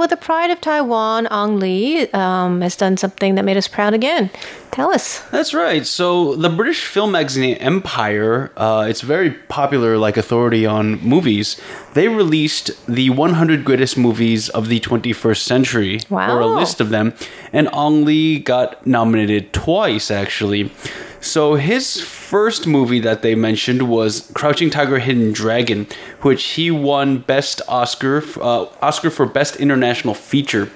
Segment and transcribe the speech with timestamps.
[0.00, 3.92] Well, the pride of Taiwan, Ang Lee, um, has done something that made us proud
[3.92, 4.30] again.
[4.70, 5.20] Tell us.
[5.28, 5.84] That's right.
[5.86, 11.60] So the British film magazine Empire, uh, it's very popular, like authority on movies.
[11.92, 16.34] They released the 100 greatest movies of the 21st century, Wow.
[16.34, 17.12] or a list of them,
[17.52, 20.72] and Ang Lee got nominated twice, actually.
[21.20, 25.86] So his first movie that they mentioned was Crouching Tiger, Hidden Dragon,
[26.22, 30.70] which he won Best Oscar, uh, Oscar for Best International Feature.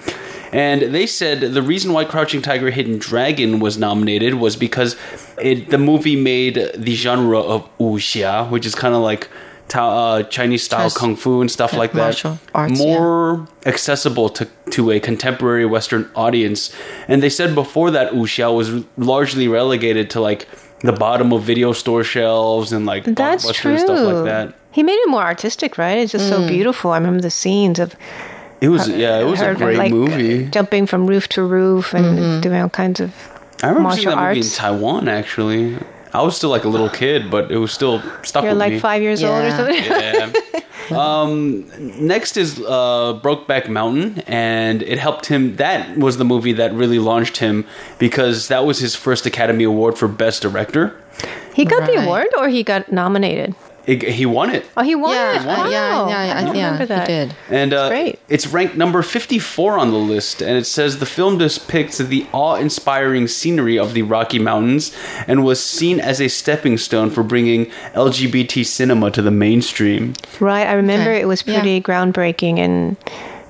[0.52, 4.96] And they said the reason why Crouching Tiger, Hidden Dragon was nominated was because
[5.42, 9.28] it the movie made the genre of wuxia, which is kind of like
[9.68, 12.86] ta- uh, Chinese style Chinese- kung fu and stuff yeah, like that, martial arts, yeah.
[12.86, 16.74] more accessible to to a contemporary Western audience.
[17.08, 20.46] And they said before that wuxia was largely relegated to like
[20.80, 23.70] the bottom of video store shelves and like That's Blockbuster true.
[23.72, 24.54] and stuff like that.
[24.70, 25.98] He made it more artistic, right?
[25.98, 26.90] It's just so beautiful.
[26.90, 27.94] I remember the scenes of
[28.60, 30.46] It was yeah, it was a great like, movie.
[30.50, 33.12] jumping from roof to roof and doing all kinds of
[33.62, 34.56] I remember martial seeing that movie in arts.
[34.56, 35.76] Taiwan actually.
[36.14, 38.72] I was still like a little kid, but it was still stuck You're with like
[38.74, 38.78] me.
[38.78, 39.56] five years old or Yeah.
[39.56, 39.84] something.
[39.84, 40.62] Yeah.
[41.22, 45.56] um, next is uh, Brokeback Mountain, and it helped him.
[45.56, 47.66] That was the movie that really launched him
[47.98, 50.96] because that was his first Academy Award for Best Director.
[51.52, 53.54] He got the award or he got nominated?
[53.86, 54.64] It, he won it.
[54.78, 55.42] Oh, he won Yeah, it.
[55.42, 55.68] uh, Wow.
[55.70, 57.06] yeah, yeah, I yeah, don't yeah, remember that.
[57.08, 57.34] he did.
[57.50, 58.18] And uh, great.
[58.30, 62.54] it's ranked number 54 on the list, and it says the film depicts the awe
[62.54, 64.96] inspiring scenery of the Rocky Mountains
[65.28, 70.14] and was seen as a stepping stone for bringing LGBT cinema to the mainstream.
[70.40, 70.66] Right.
[70.66, 71.20] I remember Okay.
[71.20, 71.60] it was Yeah.
[71.60, 72.96] pretty groundbreaking and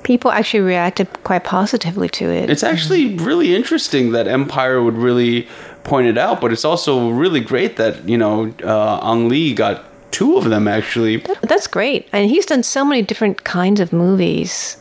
[0.03, 2.51] people actually reacted quite positively to it.
[2.51, 5.49] It's actually really interesting that Empire would really
[5.85, 9.85] point it out, but it's also really great that, you know, uh, Ang Lee got
[10.15, 11.17] two of them actually.
[11.43, 12.07] That's great.
[12.13, 14.77] And he's done so many different kinds of movies.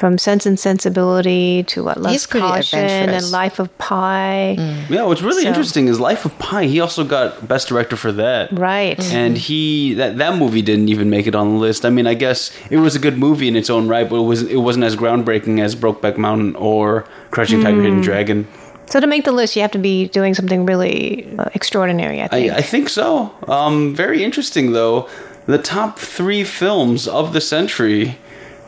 [0.00, 2.78] From Sense and Sensibility to what Love's He's pretty Caution
[3.12, 3.30] and.
[3.30, 4.56] Life of Pi.
[4.88, 6.64] Yeah, what's really So- interesting is Life of Pi.
[6.64, 8.48] He also got Best Director for that.
[8.58, 8.98] Right.
[9.12, 11.84] And he that that movie didn't even make it on the list.
[11.84, 14.24] I mean, I guess it was a good movie in its own right, but it
[14.32, 17.82] was it wasn't as groundbreaking as Brokeback Mountain or Crouching Tiger, Hmm.
[17.84, 18.48] Hidden Dragon.
[18.90, 22.24] So to make the list, you have to be doing something really uh, extraordinary, I
[22.24, 22.52] I, think.
[22.52, 23.32] I think so.
[23.48, 25.08] Um, very interesting though.
[25.46, 28.18] The top three films of the century.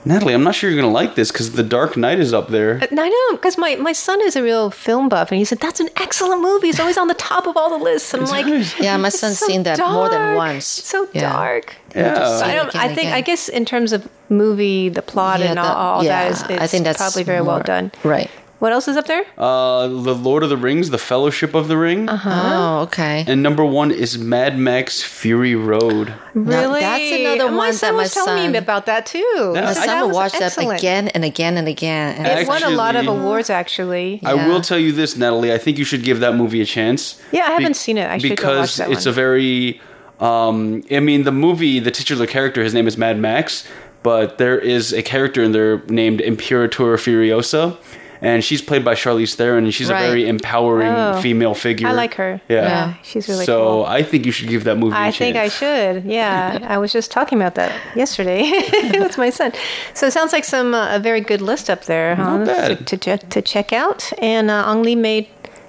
[0.05, 2.81] Natalie, I'm not sure you're gonna like this because The Dark Knight is up there.
[2.83, 5.79] I know, because my, my son is a real film buff, and he said, That's
[5.79, 6.69] an excellent movie.
[6.71, 8.13] It's always on the top of all the lists.
[8.13, 8.47] And I'm like,
[8.81, 10.79] Yeah, my son's so seen that more than once.
[10.79, 11.33] It's so Yeah.
[11.33, 11.77] dark.
[11.95, 12.39] Yeah.
[12.39, 12.75] So I don't.
[12.75, 12.99] I think.
[13.11, 13.15] again.
[13.15, 16.33] I guess in terms of movie, the plot Yeah, and all, the- all yeah, that
[16.33, 17.93] is, it's I think that's probably very well done.
[18.03, 18.29] Right.
[18.63, 19.25] What else is up there?
[19.37, 22.31] Uh, The Lord of the Rings, The Fellowship of the Ring, Uh-huh.
[22.31, 23.25] Oh, okay.
[23.27, 26.15] and number one is Mad Max Fury Road.
[26.33, 26.79] Really?
[26.79, 29.19] that's another my one son that my was telling me about that too.
[29.19, 32.15] Yeah, My said I- son that will was watch that again and again and again.
[32.19, 34.21] And It won a lot of Actually- awards, actually.
[34.25, 34.47] I Yeah.
[34.47, 35.53] will tell you this, Natalie.
[35.53, 37.17] I think you should give that movie a chance.
[37.33, 38.09] Yeah, I haven't seen it.
[38.09, 39.11] I should go because that it's one.
[39.11, 39.81] a very.
[40.21, 43.67] Um, I mean, the movie, the titular character, his name is Mad Max,
[44.05, 47.77] but there is a character in there named Imperator Furiosa,
[48.23, 50.05] and she's played by Charlize Theron, and she's Right.
[50.05, 51.21] a very empowering Oh.
[51.21, 51.89] female figure.
[51.89, 52.41] I like her.
[52.49, 52.63] Yeah.
[52.63, 53.85] Yeah, she's really so cool.
[53.87, 54.97] I think you should give that movie.
[54.97, 56.05] a I think I should.
[56.05, 58.43] Yeah, I was just talking about that yesterday
[58.99, 59.53] with my son.
[59.95, 62.39] So it sounds like some uh, a very good list up there, huh?
[62.39, 62.79] Not bad.
[62.79, 64.13] To, to, check- to check out.
[64.19, 65.27] And uh, Ang Lee made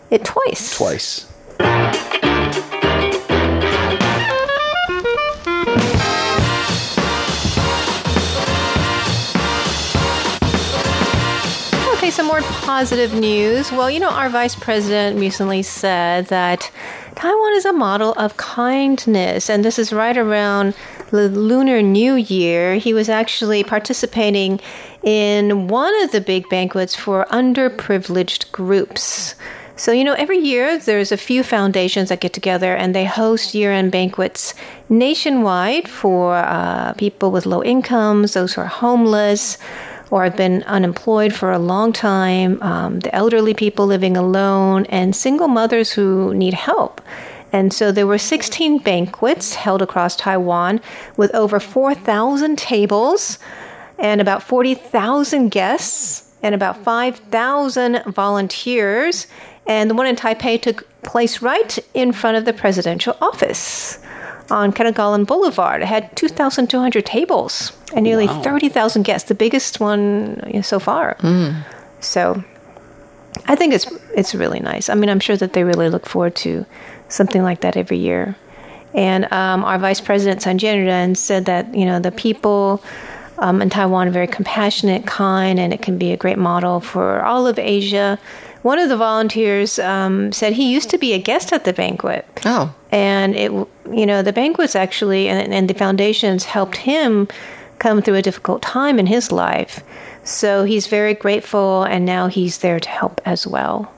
[0.09, 0.77] it twice.
[0.77, 1.25] Twice.
[12.13, 13.71] Some more positive news.
[13.71, 16.69] Well, you know, our vice president recently said that
[17.15, 20.75] Taiwan is a model of kindness, and this is right around
[21.09, 22.75] the Lunar New Year.
[22.75, 24.59] He was actually participating
[25.01, 29.33] in one of the big banquets for underprivileged groups.
[29.75, 33.55] So, you know, every year there's a few foundations that get together and they host
[33.55, 34.53] year end banquets
[34.87, 39.57] nationwide for uh, people with low incomes, those who are homeless
[40.13, 45.15] or have been unemployed for a long time, um, the elderly people living alone, and
[45.15, 47.01] single mothers who need help.
[47.51, 50.81] And so there were 16 banquets held across Taiwan
[51.17, 53.39] with over 4,000 tables
[53.97, 59.25] and about 40,000 guests and about 5,000 volunteers.
[59.65, 63.97] And the one in Taipei took place right in front of the presidential office
[64.53, 65.81] on Ketagalan Boulevard.
[65.81, 68.41] It had 2,200 tables and nearly Wow.
[68.41, 71.17] 30,000 guests, the biggest one you know, so far.
[71.99, 72.43] So
[73.47, 74.89] I think it's it's really nice.
[74.89, 76.65] I mean, I'm sure that they really look forward to
[77.09, 78.35] something like that every year.
[78.93, 82.83] And um, our vice president Chen Chien-jen said that you know the people
[83.39, 87.21] um, in Taiwan are very compassionate, kind, and it can be a great model for
[87.23, 88.19] all of Asia.
[88.61, 92.23] One of the volunteers um, said he used to be a guest at the banquet
[92.45, 93.51] Oh, and it
[93.91, 97.27] you know the banquets actually and, and the foundations helped him
[97.79, 99.81] come through a difficult time in his life
[100.23, 103.91] so he's very grateful and now he's there to help as well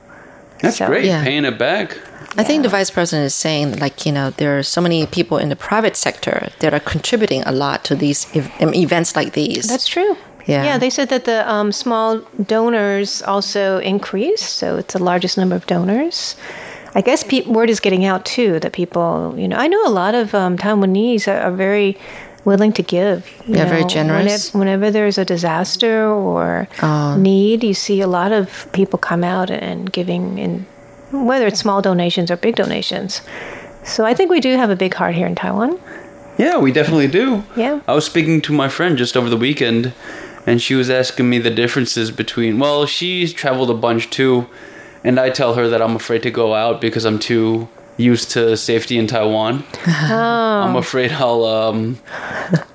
[0.60, 1.04] That's So- great.
[1.04, 1.22] Yeah.
[1.22, 1.98] Paying it back.
[2.38, 5.38] I think the vice president is saying, like, you know, there are so many people
[5.38, 9.32] in the private sector that are contributing a lot to these ev- um, events like
[9.32, 9.68] these.
[9.68, 10.16] that's true
[10.46, 10.64] Yeah.
[10.64, 15.56] yeah they said that the um, small donors also increased so it's the largest number
[15.56, 16.36] of donors
[16.96, 19.92] I guess pe- word is getting out too that people, you know, I know a
[19.92, 21.98] lot of um, Taiwanese are, are very
[22.46, 23.30] willing to give.
[23.46, 24.54] you They're very generous.
[24.54, 26.68] Whenever, whenever there's a disaster or
[27.18, 30.66] need, you see a lot of people come out and giving, in
[31.12, 33.20] whether it's small donations or big donations.
[33.84, 35.78] So I think we do have a big heart here in Taiwan.
[36.38, 37.44] Yeah, we definitely do.
[37.56, 37.80] Yeah.
[37.86, 39.92] I was speaking to my friend just over the weekend,
[40.46, 42.58] and she was asking me the differences between.
[42.58, 44.46] Well, she's traveled a bunch too,
[45.06, 48.56] and I tell her that I'm afraid to go out because I'm too used to
[48.56, 49.64] safety in Taiwan.
[49.86, 51.98] I'm afraid I'll um,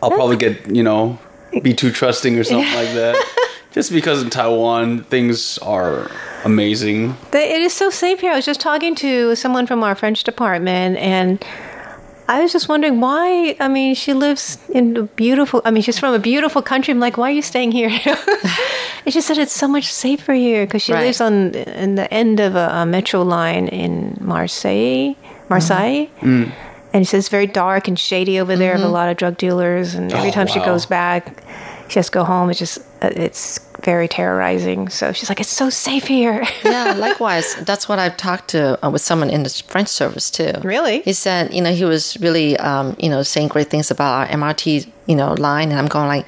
[0.01, 1.19] I'll probably get you know
[1.61, 3.15] be too trusting or something like that.
[3.71, 6.09] Just because in Taiwan things are
[6.43, 7.15] amazing.
[7.33, 8.33] It is so safe here.
[8.33, 11.41] I was just talking to someone from our French department, and
[12.31, 13.57] I was just wondering why.
[13.59, 15.61] I mean, she lives in a beautiful.
[15.65, 16.93] I mean, she's from a beautiful country.
[16.93, 17.89] I'm like, why are you staying here?
[17.89, 21.03] and she said it's so much safer here because she Right.
[21.05, 25.15] lives on in the end of a, a metro line in Marseille,
[25.49, 26.07] Marseille.
[26.21, 26.43] Mm-hmm.
[26.43, 26.51] Mm.
[26.93, 28.75] And she says it's very dark and shady over there.
[28.75, 28.93] Of a mm-hmm.
[28.93, 31.43] lot of drug dealers, and every Oh, time she goes back,
[31.91, 32.49] she has to go home.
[32.49, 34.89] It's just uh, it's very terrorizing.
[34.89, 36.43] So she's like, it's so safe here.
[36.63, 37.55] yeah, likewise.
[37.55, 40.53] That's what I've talked to uh, with someone in the French service too.
[40.63, 41.01] Really?
[41.01, 44.27] He said, you know, he was really, um, you know, saying great things about our
[44.37, 46.25] MRT, you know, line, and I'm going like,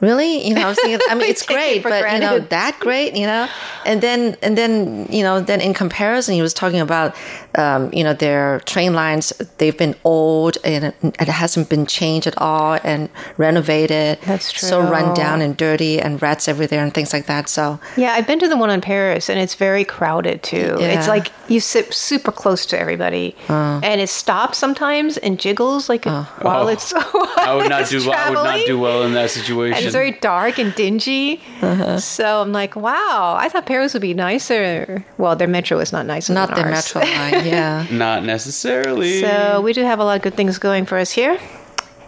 [0.00, 0.46] really?
[0.46, 2.38] You know, I was thinking, I mean, it's Take it great, for but you know,
[2.38, 3.48] that great, you know,
[3.84, 7.14] and then and then you know, then in comparison, he was talking about,
[7.56, 9.32] um, you know, their train lines.
[9.58, 14.18] They've been old and it, it hasn't been changed at all and renovated.
[14.22, 17.48] That's true So run down and dirty and rats everywhere and things like that.
[17.48, 20.76] So Yeah, I've been to the one in Paris, and it's very crowded too.
[20.78, 26.04] It's like you sit super close to everybody, and it stops sometimes and jiggles like
[26.04, 26.68] while Oh.
[26.68, 26.92] it's.
[26.94, 28.10] I would not it's do.
[28.10, 29.89] I would not do well in that And situation.
[29.90, 31.40] It's very dark and dingy.
[31.60, 31.98] Uh-huh.
[31.98, 35.04] So I'm like, wow, I thought Paris would be nicer.
[35.18, 36.94] Well, their metro is not nicer not than the ours.
[36.94, 37.86] metro line, yeah.
[37.90, 39.20] not necessarily.
[39.20, 41.38] So we do have a lot of good things going for us here.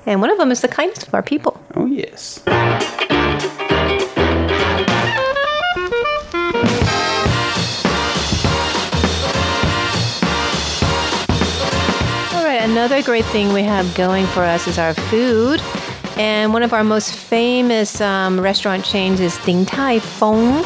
[0.07, 1.61] And one of them is the kindness of our people.
[1.77, 2.43] oh yes.
[12.35, 15.61] All right, another great thing we have going for us is our food.
[16.17, 20.63] And one of our most famous um, restaurant chains is Din Tai Fung.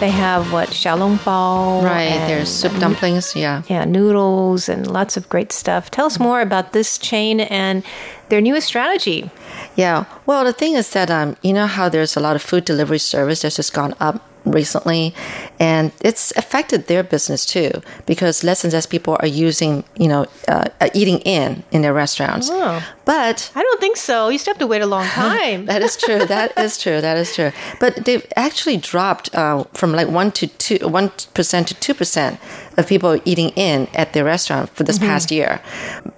[0.00, 1.82] They have what, xiaolong bao.
[1.82, 3.62] Right, and, there's soup dumplings, yeah.
[3.68, 5.90] Yeah, noodles and lots of great stuff.
[5.90, 7.84] Tell us more about this chain and
[8.28, 9.30] their newest strategy.
[9.76, 10.04] Yeah.
[10.26, 12.98] Well, the thing is that um, you know how there's a lot of food delivery
[12.98, 15.14] service that's just gone up recently,
[15.58, 17.70] and it's affected their business too
[18.06, 21.94] because less and less people are using, you know, uh, uh, eating in in their
[21.94, 22.48] restaurants.
[22.50, 22.84] Oh.
[23.04, 24.28] But I don't think so.
[24.28, 25.66] You still have to wait a long time.
[25.66, 26.24] that is true.
[26.24, 27.00] That is true.
[27.00, 27.52] That is true.
[27.80, 32.38] But they've actually dropped uh, from like one to two, one percent to two percent
[32.76, 35.60] of people eating in at their restaurant for this past year.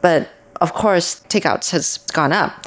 [0.01, 0.29] But
[0.61, 2.67] of course, takeouts has gone up,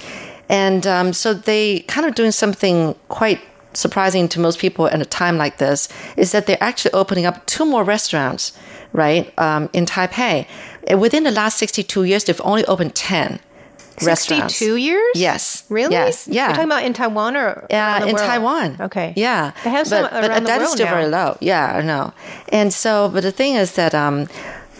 [0.50, 3.42] and um, so they kind of doing something quite
[3.74, 7.46] surprising to most people at a time like this is that they're actually opening up
[7.46, 8.54] two more restaurants,
[8.94, 10.46] right, um, in Taipei.
[10.92, 13.40] Uh, Within the last 62 years, they've only opened 10
[14.02, 14.56] restaurants.
[14.56, 15.12] 62 years?
[15.16, 15.64] Yes.
[15.70, 15.94] Really?
[15.94, 16.28] Yes.
[16.28, 16.48] Yeah.
[16.48, 18.26] You're talking about in Taiwan or Yeah, the in world?
[18.28, 18.78] Taiwan.
[18.82, 19.14] Okay.
[19.16, 19.52] Yeah.
[19.64, 20.94] They have some but, around but the that is world still now.
[20.94, 21.38] very low.
[21.42, 22.14] Yeah, I know.
[22.50, 24.28] And so, but the thing is that um,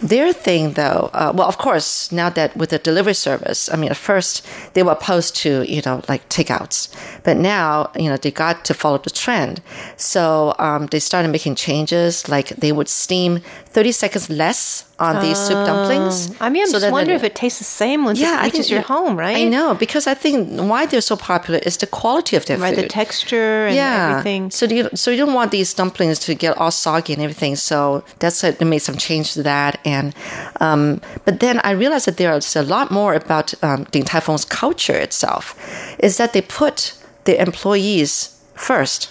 [0.02, 3.90] their thing, though, uh, well, of course, now that with the delivery service, I mean,
[3.90, 6.88] at first they were opposed to, you know, like takeouts,
[7.22, 9.62] but now, you know, they got to follow the trend.
[9.96, 15.38] So um, they started making changes, like they would steam 30 seconds less on these
[15.38, 16.40] soup dumplings.
[16.40, 18.70] I mean, I'm so just wondering if it tastes the same once yeah, it reaches
[18.70, 19.36] your home, right?
[19.36, 22.62] I know because I think why they're so popular is the quality of their food.
[22.62, 24.10] Right, food the texture and yeah.
[24.10, 24.50] everything.
[24.50, 27.56] So you so you don't want these dumplings to get all soggy and everything.
[27.56, 29.83] So that's why they made some change to that.
[29.84, 30.14] And
[30.60, 34.44] um, but then I realized that there's a lot more about um, Din Tai Fung's
[34.44, 35.54] culture itself.
[35.98, 39.10] Is that they put the employees first.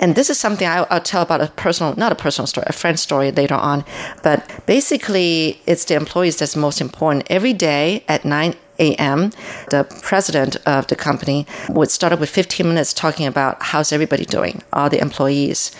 [0.00, 2.72] And this is something I, I'll tell about a personal, not a personal story, a
[2.72, 3.84] friend story later on.
[4.22, 7.26] But basically, it's the employees that's most important.
[7.28, 9.30] Every day at 9 a.m.,
[9.70, 14.24] the president of the company would start up with 15 minutes talking about how's everybody
[14.24, 15.70] doing, all the employees.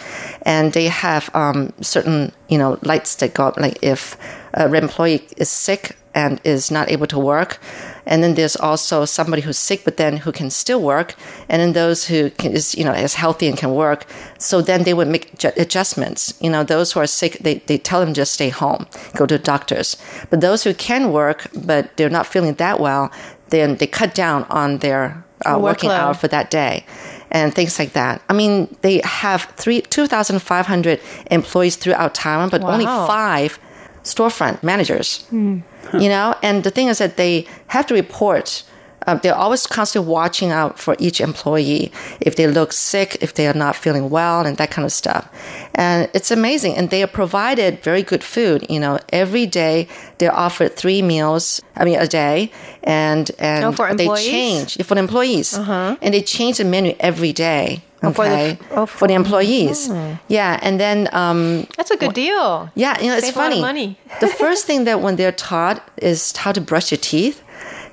[0.42, 4.16] And they have um, certain, you know, lights that go up, like if
[4.54, 7.58] an employee is sick and is not able to work.
[8.06, 11.14] And then there's also somebody who's sick, but then who can still work.
[11.48, 14.06] And then those who can, is, you know, is healthy and can work.
[14.38, 16.34] So then they would make ju- adjustments.
[16.40, 19.38] You know, those who are sick, they, they tell them just stay home, go to
[19.38, 19.96] doctors.
[20.30, 23.10] But those who can work, but they're not feeling that well,
[23.50, 26.84] then they cut down on their uh, working hour for that day.
[27.30, 28.20] And things like that.
[28.28, 33.58] I mean, they have three, 2,500 employees throughout Taiwan, but only five
[34.02, 35.24] storefront managers.
[36.02, 38.62] You know, and the thing is that they have to report.
[39.06, 41.90] Uh, they're always constantly watching out for each employee
[42.20, 45.28] if they look sick, if they are not feeling well, and that kind of stuff.
[45.74, 46.76] And it's amazing.
[46.76, 48.64] And they are provided very good food.
[48.68, 51.60] You know, every day they're offered three meals.
[51.76, 52.50] I mean, a day,
[52.84, 54.26] and and Oh, for they employees?
[54.26, 57.82] change for the employees, and they change the menu every day.
[58.04, 59.88] Oh, for the- Okay, oh, for the employees,
[60.26, 62.68] yeah, and then um, That's a good deal.
[62.74, 63.60] yeah, you know, it's Save of funny.
[63.60, 63.96] money.
[64.20, 67.40] the first thing that when they're taught is how to brush your teeth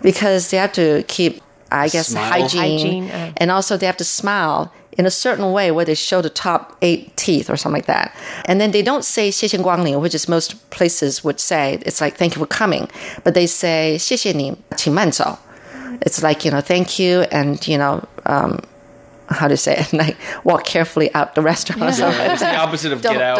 [0.02, 2.30] because they have to keep, I guess, Smile.
[2.30, 3.32] hygiene, Hygiene, uh.
[3.36, 6.76] and also they have to smile in a certain way where they show the top
[6.80, 8.14] eight teeth or something like that.
[8.44, 11.78] And then they don't say 谢谢光临, which is most places would say.
[11.84, 12.88] It's like, thank you for coming.
[13.24, 15.38] But they say 谢谢你,请慢走.
[16.00, 18.58] It's like, you know, thank you and, you know, um,
[19.29, 22.31] how to say it, like walk carefully out the restaurant or something.
[22.31, 23.37] It's the opposite of Don't, get out.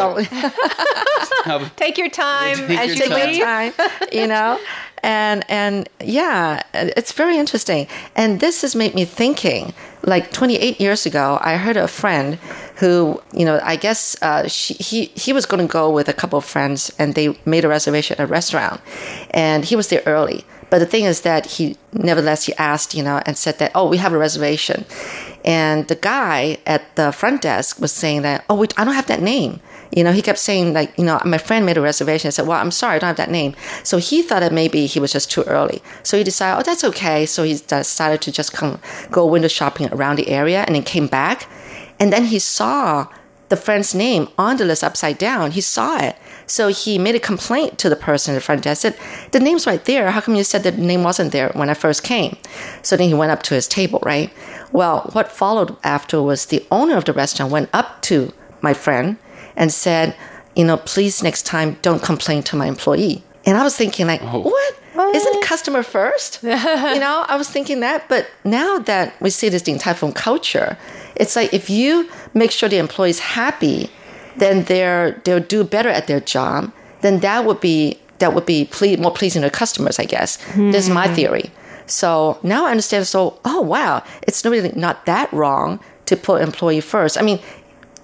[1.46, 3.44] don't, Take your time Take as your you leave.
[3.44, 3.74] time,
[4.12, 4.60] you know?
[5.02, 7.88] And and yeah, it's very interesting.
[8.16, 9.74] And this has made me thinking.
[10.02, 12.36] Like 28 years ago, I heard a friend
[12.78, 16.14] who, you know, I guess uh, she, he he was going to go with a
[16.14, 18.80] couple of friends, and they made a reservation at a restaurant,
[19.32, 20.46] and he was there early.
[20.70, 23.90] But the thing is that he, nevertheless, he asked, you know, and said that, oh,
[23.90, 24.86] we have a reservation.
[25.50, 29.20] And the guy at the front desk was saying that, oh, I don't have that
[29.20, 29.60] name.
[29.92, 32.28] You know, he kept saying like, you know, my friend made a reservation.
[32.28, 33.56] I said, well, I'm sorry, I don't have that name.
[33.84, 35.82] So he thought that maybe he was just too early.
[36.04, 37.26] So he decided, oh, that's okay.
[37.26, 38.80] So he decided to just come
[39.10, 41.50] go window shopping around the area, and then came back,
[42.00, 43.08] and then he saw
[43.50, 45.50] the friend's name on the list upside down.
[45.50, 46.16] He saw it.
[46.50, 48.82] So he made a complaint to the person at the front desk.
[48.82, 48.98] Said,
[49.32, 50.12] the name's right there.
[50.12, 52.38] How come you said the name wasn't there when I first came?
[52.82, 54.32] So then he went up to his table, right?
[54.72, 59.18] Well, what followed after was the owner of the restaurant went up to my friend
[59.56, 60.16] and said,
[60.56, 63.24] you know, please next time don't complain to my employee.
[63.46, 64.42] And I was thinking like, oh.
[64.42, 64.76] what?
[65.16, 66.44] Isn't customer first?
[66.44, 68.10] you know, I was thinking that.
[68.10, 70.78] But now that we see this Din Tai Fung culture,
[71.16, 73.90] it's like if you make sure the employee's happy,
[74.38, 76.72] then they're they'll do better at their job.
[77.02, 80.38] Then that would be that would be ple- more pleasing to customers, I guess.
[80.56, 81.16] This is my hmm.
[81.16, 81.52] theory.
[81.86, 83.08] So now I understand.
[83.08, 87.18] So oh wow, it's really not that wrong to put employee first.
[87.18, 87.40] I mean.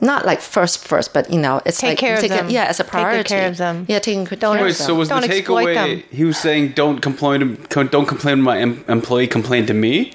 [0.02, 2.50] Not like first, first, but you know, it's Take like care of take it- them.
[2.50, 3.20] yeah, as a priority.
[3.20, 3.86] Take care of them.
[3.88, 4.88] Yeah, taking good Don't- care Wait, of them.
[4.88, 5.74] so was Don't the takeaway?
[5.74, 6.04] them.
[6.12, 9.26] He was saying, "Don't complain to don't complain to my em- employee.
[9.26, 10.12] Complain to me."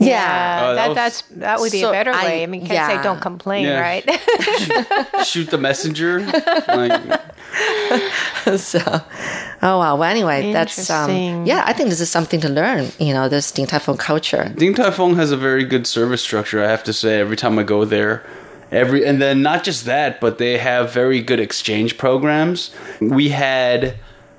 [0.00, 0.60] Yeah.
[0.62, 2.42] Oh, that that, was- that's that would be So a better I- way.
[2.42, 3.80] I mean, can't say don't complain, Yeah.
[3.80, 4.04] right?
[5.26, 6.20] Shoot the messenger.
[6.68, 7.20] like,
[8.58, 8.80] so,
[9.62, 9.96] oh wow.
[9.96, 11.64] Well, anyway, that's um, yeah.
[11.66, 12.90] I think this is something to learn.
[12.98, 14.50] You know, this Din Tai Fung culture.
[14.56, 17.58] Din Tai Fung has a very good service structure, I have to say, every time
[17.58, 18.24] I go there.
[18.72, 22.70] Every and then not just that, but they have very good exchange programs.
[23.00, 23.96] We had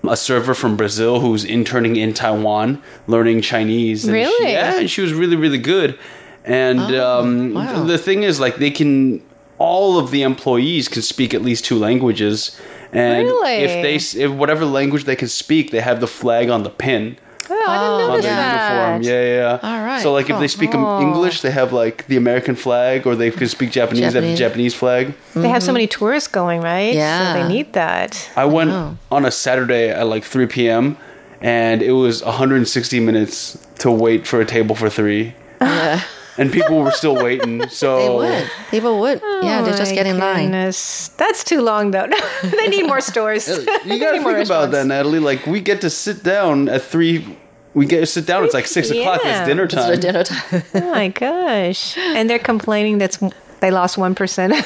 [0.08, 4.06] a server from Brazil who was interning in Taiwan, learning Chinese.
[4.06, 4.52] and she- Really?
[4.54, 5.98] yeah, and she was really, really good.
[6.44, 7.84] And um, Oh, wow.
[7.84, 9.22] the thing is, like, they can
[9.60, 12.60] all of the employees can speak at least two languages.
[12.92, 13.52] And Really?
[13.58, 13.72] if
[14.14, 17.18] they if whatever language they can speak, they have the flag on the pin
[17.66, 17.96] Oh, I didn't oh.
[18.04, 18.80] on notice their that.
[18.94, 19.02] uniform.
[19.04, 19.60] Yeah, yeah.
[19.62, 19.70] yeah.
[19.70, 20.48] All right, So like if they cool.
[20.48, 21.02] speak oh.
[21.02, 24.36] English, they have like the American flag, or they can speak Japanese, they have the
[24.36, 24.40] Japanese.
[24.40, 25.14] Japanese flag.
[25.36, 26.94] They have so many tourists going, right?
[26.94, 27.34] So Yeah.
[27.34, 28.30] they need that.
[28.36, 28.98] I went Wow.
[29.12, 30.98] on a Saturday at like 3 p.m.
[31.42, 36.02] and it was 160 minutes to wait for a table for three, Yeah,
[36.38, 37.68] and people were still waiting.
[37.70, 38.52] So they would.
[38.70, 39.22] People would.
[39.42, 40.46] yeah, they Oh just my get in line.
[40.52, 41.10] goodness.
[41.18, 42.08] That's too long, though.
[42.44, 43.48] they need more stores.
[43.48, 44.88] you They gotta need more think about that, restaurants.
[44.88, 45.20] Natalie.
[45.20, 47.26] Like we get to sit down at three.
[47.74, 48.44] We get to sit down.
[48.44, 49.22] It's like six o'clock.
[49.24, 49.90] It's dinner time.
[49.92, 50.64] the dinner time.
[50.76, 51.98] Oh my gosh!
[51.98, 53.20] And they're complaining that's
[53.62, 54.54] they lost one percent.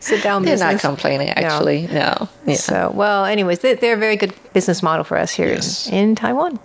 [0.00, 0.60] sit down They're business.
[0.60, 1.86] not complaining, actually.
[1.86, 2.28] No.
[2.44, 2.54] Yeah.
[2.56, 5.86] So, well, anyways, they, they're a very good business model for us here Yes.
[5.88, 6.58] in, in Taiwan.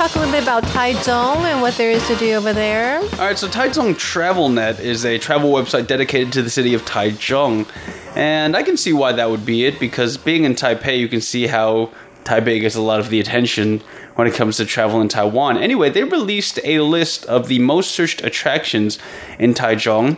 [0.00, 3.00] Talk a little bit about Taichung and what there is to do over there.
[3.00, 7.68] All right, so Taichung TravelNet is a travel website dedicated to the city of Taichung.
[8.16, 11.20] And I can see why that would be it because being in Taipei, you can
[11.20, 11.92] see how
[12.24, 13.80] Taipei gets a lot of the attention
[14.14, 15.58] when it comes to travel in Taiwan.
[15.58, 18.98] Anyway, they released a list of the most searched attractions
[19.38, 20.16] in Taichung.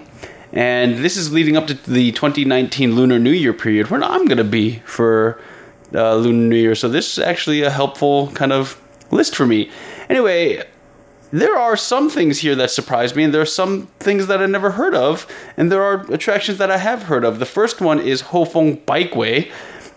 [0.52, 4.38] And this is leading up to the 2019 Lunar New Year period where I'm going
[4.38, 5.40] to be for
[5.92, 6.76] uh, Lunar New Year.
[6.76, 8.80] So this is actually a helpful kind of
[9.12, 9.70] list for me.
[10.08, 10.62] Anyway,
[11.30, 14.46] there are some things here that surprise me, and there are some things that I
[14.46, 15.26] never heard of,
[15.56, 17.38] and there are attractions that I have heard of.
[17.38, 19.50] The first one is Houfeng Bikeway,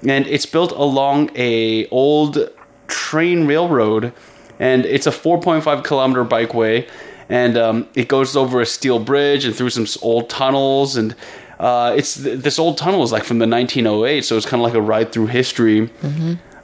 [0.07, 2.49] and it's built along a old
[2.87, 4.13] train railroad,
[4.59, 6.87] and it's a 4.5 kilometer bikeway,
[7.27, 11.15] and um, it goes over a steel bridge and through some old tunnels, and
[11.59, 14.65] uh, it's th- this old tunnel is like from the 1908, so it's kind of
[14.65, 15.89] like a ride through history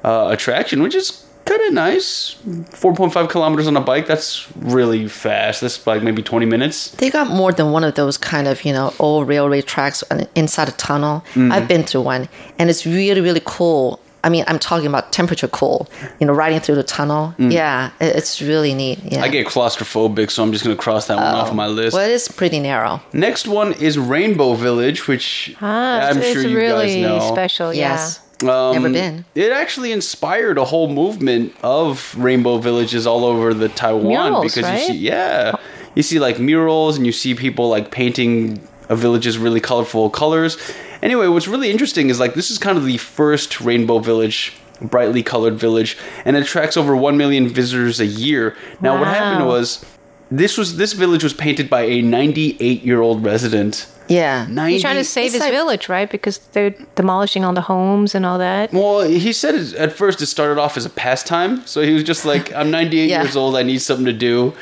[0.06, 2.36] uh, attraction, which is kind of nice.
[2.46, 5.62] 4.5 kilometers on a bike, that's really fast.
[5.62, 6.92] That's like maybe 20 minutes.
[6.92, 10.04] They got more than one of those kind of, you know, old railway tracks
[10.36, 11.24] inside a tunnel.
[11.34, 11.52] Mm.
[11.52, 14.00] I've been through one, and it's really, really cool.
[14.24, 17.34] I mean, I'm talking about temperature cool, you know, riding through the tunnel.
[17.40, 19.00] Yeah, it's really neat.
[19.04, 19.22] Yeah.
[19.22, 19.24] Mm.
[19.24, 21.96] I get claustrophobic, so I'm just going to cross that one off my list.
[21.96, 23.02] well, it is pretty narrow.
[23.14, 27.34] Next one is Rainbow Village, which Ah, I'm it's sure you really guys know.
[27.34, 27.74] special.
[27.74, 28.20] Yes.
[28.44, 29.26] Um, Never been.
[29.36, 34.64] It actually inspired a whole movement of rainbow villages all over the Taiwan Murals, because
[34.64, 34.82] right?
[34.82, 35.56] you see, yeah,
[35.96, 40.58] you see like murals and you see people like painting a village's really colorful colors.
[41.02, 45.24] Anyway, what's really interesting is like this is kind of the first rainbow village, brightly
[45.24, 48.56] colored village, and it attracts over one million visitors a year.
[48.82, 49.84] Now, what happened was
[50.30, 53.88] this was this village was painted by a 98 year old resident.
[54.12, 54.46] Yeah.
[54.50, 56.10] 90, He's trying to save his like- village, right?
[56.10, 58.72] Because they're demolishing all the homes and all that.
[58.74, 61.66] Well, he said it, at first it started off as a pastime.
[61.66, 63.24] So he was just like, I'm 98 Yeah.
[63.24, 63.56] years old.
[63.56, 64.54] I need something to do.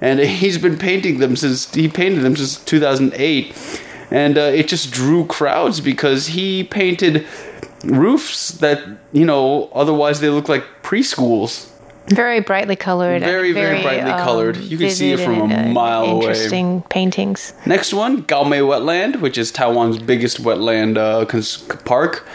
[0.00, 3.54] And he's been painting them since he painted them since 2008.
[4.10, 7.26] And uh, it just drew crowds because he painted
[7.84, 11.68] roofs that, you know, otherwise they look like preschools.
[12.10, 13.16] Very brightly colored.
[13.16, 14.56] and Very, very brightly colored.
[14.56, 16.26] You can see it from a uh, mile away.
[16.26, 17.52] Interesting paintings.
[17.66, 22.26] Next one, Gaomei Wetland, which is Taiwan's biggest wetland uh, cons- park.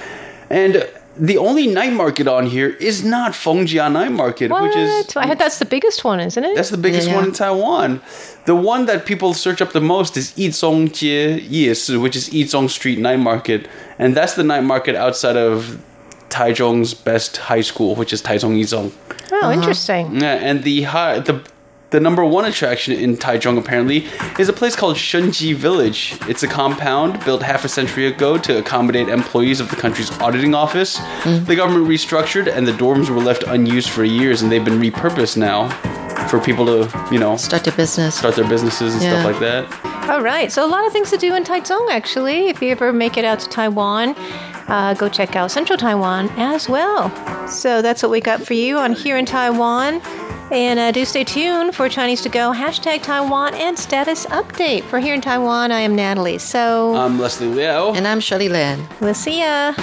[0.49, 4.63] And the only night market on here is not Fengjia Night Market, What?
[4.63, 6.55] which is I heard that's the biggest one, isn't it?
[6.55, 8.01] That's the biggest Yeah, one in Taiwan.
[8.45, 12.69] The one that people search up the most is Yizhong Jie Yeshi, which is Yizhong
[12.69, 13.67] Street Night Market,
[13.99, 15.79] and that's the night market outside of
[16.33, 18.91] Taichung's best high school, which is Taichung Yizhong.
[19.31, 19.51] oh, uh-huh.
[19.51, 20.19] interesting.
[20.19, 21.41] Yeah, and the high, the
[21.91, 24.07] the number one attraction in Taichung apparently
[24.39, 26.17] is a place called Shenji Village.
[26.27, 30.55] It's a compound built half a century ago to accommodate employees of the country's auditing
[30.55, 30.97] office.
[30.97, 31.45] Mm-hmm.
[31.45, 35.37] The government restructured, and the dorms were left unused for years, and they've been repurposed
[35.37, 35.69] now
[36.29, 38.15] for people to, you know, Start your business.
[38.15, 39.11] start their businesses and Yeah.
[39.11, 40.09] stuff like that.
[40.09, 40.51] All right.
[40.51, 42.47] So a lot of things to do in Taichung, actually.
[42.49, 44.15] If you ever make it out to Taiwan,
[44.67, 47.09] uh, go check out Central Taiwan as well.
[47.47, 50.01] So that's what we got for you on Here in Taiwan.
[50.51, 54.83] And uh, do stay tuned for Chinese to Go, hashtag Taiwan, and status update.
[54.83, 56.37] For here in Taiwan, I am Natalie.
[56.37, 57.93] So I'm Leslie Liao.
[57.93, 58.87] And I'm Shirley Lin.
[59.01, 59.73] we'll see ya.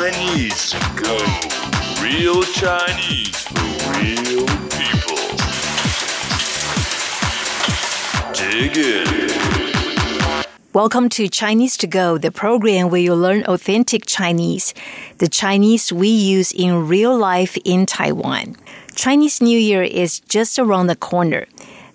[0.00, 1.14] Chinese to go.
[2.02, 5.20] Real Chinese for real people.
[8.32, 9.30] Dig in.
[10.72, 14.72] Welcome to Chinese to Go, the program where you learn authentic Chinese,
[15.18, 18.56] the Chinese we use in real life in Taiwan.
[18.94, 21.44] Chinese New Year is just around the corner.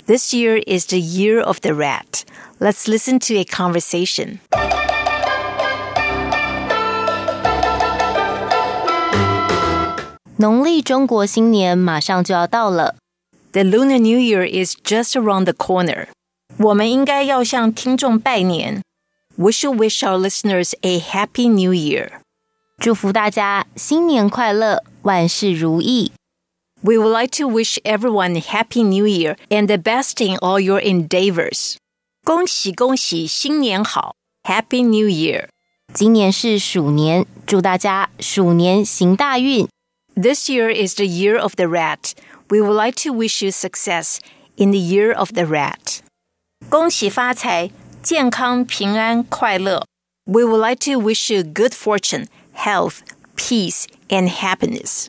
[0.05, 2.23] This year is the year of the rat.
[2.59, 4.41] Let's listen to a conversation.
[10.36, 12.96] 农历中国新年马上就要到了，
[13.52, 16.08] The Lunar New Year is just around the corner.
[16.58, 18.82] 我们应该要向听众拜年。
[19.36, 22.20] We should wish our listeners a happy new year.
[22.78, 26.12] 祝福大家新年快乐，万事如意。
[26.82, 30.58] We would like to wish everyone a happy new year and the best in all
[30.60, 31.76] your endeavors.
[32.24, 34.14] 恭喜恭喜，新年好！
[34.42, 35.48] Happy New Year!
[35.92, 39.68] 今年是鼠年，祝大家鼠年行大运。
[40.14, 42.14] This year is the year of the rat.
[42.50, 44.20] We would like to wish you success
[44.56, 46.00] in the year of the rat.
[46.68, 47.70] 恭喜发财，
[48.02, 49.86] 健康平安快乐。
[50.26, 52.98] We would like to wish you good fortune, health,
[53.36, 55.08] peace, and happiness.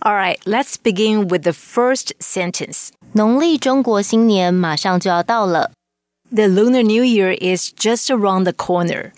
[0.00, 2.90] All right, let's begin with the first sentence.
[3.12, 5.72] 农历中国新年马上就要到了，
[6.30, 9.12] The Lunar New Year is just around the corner.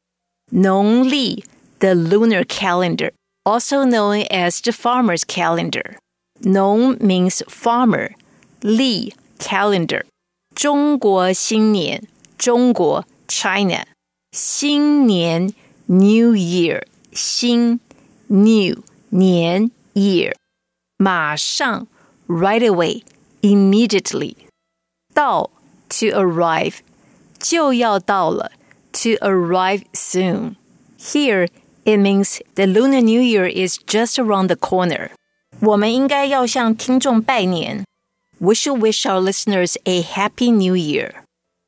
[0.51, 1.45] 农历,
[1.79, 3.13] the lunar calendar,
[3.45, 5.97] also known as the farmer's calendar.
[6.43, 8.15] 农 means farmer,
[8.63, 10.05] 历 calendar.
[10.55, 12.07] 中国新年,
[12.39, 13.85] 中国 China.
[14.33, 15.53] 新年
[15.87, 17.81] New Year, 新
[18.29, 20.35] new 年 year.
[20.97, 21.87] 马上
[22.29, 23.03] right away,
[23.43, 24.37] immediately.
[25.13, 25.51] 到
[25.89, 26.79] to arrive
[27.39, 28.53] 就要到了
[28.93, 30.57] to arrive soon.
[30.99, 31.49] Here
[31.85, 35.11] it means the Lunar New Year is just around the corner.
[35.61, 37.85] 我们应该要向听众拜年。
[38.39, 41.13] We should wish our listeners a happy new year.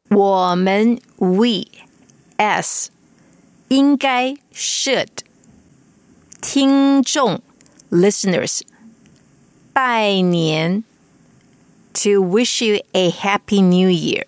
[0.09, 1.67] 我们 we
[2.37, 2.91] s
[3.69, 5.09] 应该 should
[6.41, 7.41] 听众
[7.91, 8.61] listeners
[9.73, 10.85] 拜年
[11.93, 14.27] to wish you a happy new year.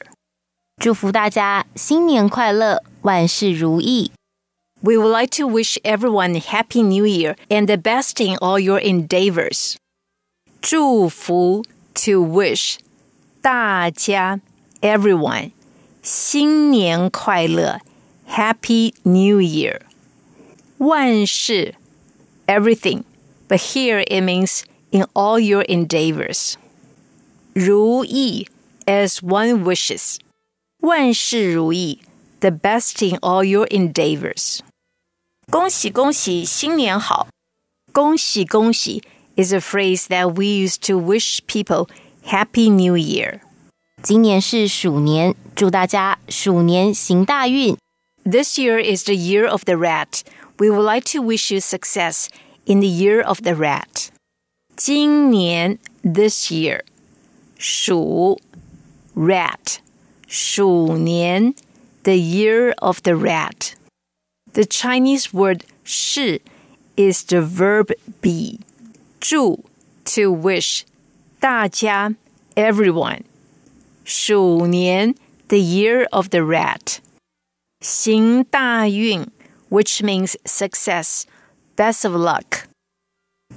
[0.83, 4.13] 祝福大家新年快乐，万事如意。
[4.85, 8.59] We would like to wish everyone a happy new year and the best in all
[8.59, 9.79] your endeavors.
[10.61, 12.79] 祝福 to wish
[13.41, 14.41] 大家
[14.83, 15.53] everyone
[16.03, 17.81] 新年快乐
[18.29, 19.81] Happy New Year.
[20.77, 21.75] 万事
[22.47, 23.05] everything,
[23.49, 26.57] but here it means in all your endeavors.
[27.55, 28.49] 如意
[28.85, 30.19] as one wishes.
[30.81, 32.01] 万事如意
[32.41, 34.61] the best in all your endeavors.
[35.55, 37.29] 恭喜恭喜，新年好！
[37.93, 39.05] 恭喜恭喜
[39.37, 41.89] is a phrase that we use to wish people
[42.27, 43.41] Happy New Year.
[44.03, 47.77] 今年是鼠年，祝大家鼠年行大运。
[48.25, 50.23] This year is the year of the rat.
[50.59, 52.27] We would like to wish you success
[52.65, 54.09] in the year of the rat.
[54.77, 56.81] 今年 this year
[57.59, 58.41] 鼠
[59.15, 59.77] rat
[60.27, 61.55] 鼠年
[62.03, 63.75] the year of the rat.
[64.53, 66.41] The Chinese word 是
[66.97, 68.61] is the verb be.
[69.21, 69.65] 祝
[70.05, 70.85] to wish
[71.41, 72.15] 大家
[72.55, 73.23] everyone.
[74.05, 75.15] 鼠年
[75.49, 76.99] the year of the rat.
[77.81, 79.27] 行大运
[79.71, 81.25] which means success,
[81.77, 82.67] best of luck.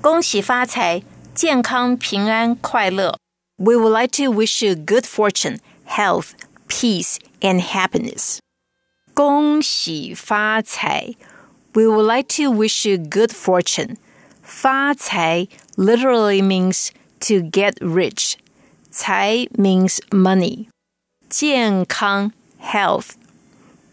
[0.02, 1.04] 恭喜发财，
[1.36, 3.20] 健康平安快乐。
[3.58, 6.32] We would like to wish you good fortune, health,
[6.68, 8.40] peace, and happiness.
[9.14, 11.16] 恭喜发财
[11.74, 13.98] We would like to wish you good fortune.
[14.42, 18.36] 发财 literally means to get rich.
[18.92, 20.68] 财 means money.
[21.30, 23.12] 健康 health.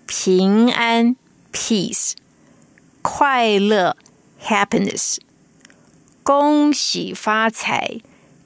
[0.07, 1.17] 平安
[1.53, 2.13] peace，
[3.03, 3.97] 快乐
[4.43, 5.17] happiness，
[6.23, 8.01] 恭喜发财，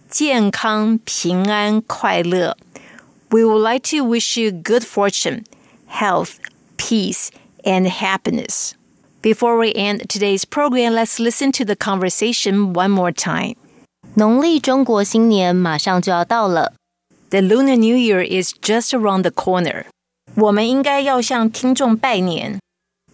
[0.08, 2.56] 健康平安快乐。
[3.30, 5.44] We would like to wish you good fortune,
[5.90, 6.36] health,
[6.76, 7.30] peace,
[7.64, 8.74] and happiness.
[9.20, 13.56] Before we end today's program, let's listen to the conversation one more time.
[14.14, 16.72] 农历中国新年马上就要到了，
[17.30, 19.84] The Lunar New Year is just around the corner.
[20.36, 22.58] 我们应该要向听众拜年。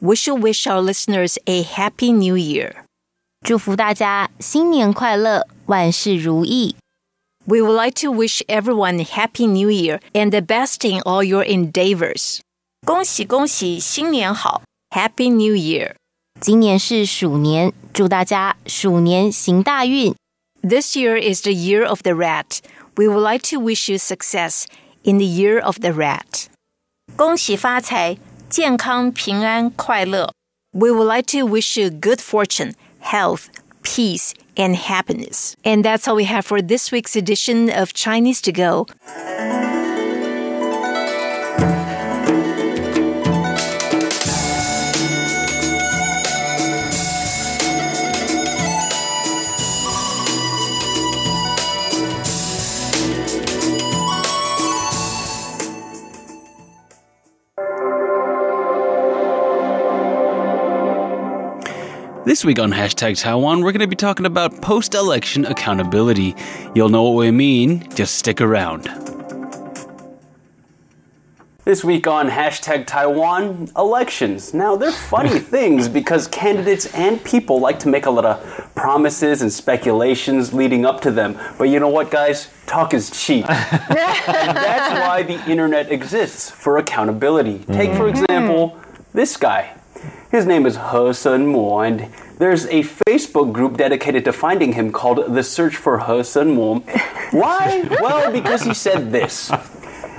[0.01, 2.85] We should wish our listeners a happy new year.
[3.45, 6.77] 祝福大家新年快乐，万事如意。
[7.47, 11.25] We would like to wish everyone a happy new year and the best in all
[11.25, 12.41] your endeavors.
[12.87, 14.63] 恭喜恭喜，新年好！
[14.91, 15.95] Happy New Year!
[16.41, 20.15] 今年是鼠年，祝大家鼠年行大运。
[20.63, 22.59] This year is the year of the rat.
[22.97, 24.65] We would like to wish you success
[25.03, 26.47] in the year of the rat.
[27.17, 30.33] 恭喜发财，健康平安快乐。
[30.73, 33.47] We would like to wish you good fortune, health,
[33.83, 35.55] peace, and happiness.
[35.63, 38.87] And that's all we have for this week's edition of Chinese to Go.
[62.26, 66.36] This week on Hashtag Taiwan, we're going to be talking about post election accountability.
[66.76, 67.90] You'll know what we mean.
[67.96, 68.84] Just stick around.
[71.64, 74.54] This week on Hashtag Taiwan, elections.
[74.54, 79.42] Now, they're funny things because candidates and people like to make a lot of promises
[79.42, 81.40] and speculations leading up to them.
[81.58, 82.50] But you know what, guys?
[82.66, 83.46] Talk is cheap.
[83.48, 87.60] that's why the internet exists for accountability.
[87.60, 88.18] Take, for hmm.
[88.18, 88.78] example,
[89.14, 89.79] this guy.
[90.32, 94.92] His name is He Sun Mo, and there's a Facebook group dedicated to finding him
[94.92, 96.80] called The Search for He Sun Mo.
[97.32, 97.88] Why?
[98.00, 99.52] well, because he said this.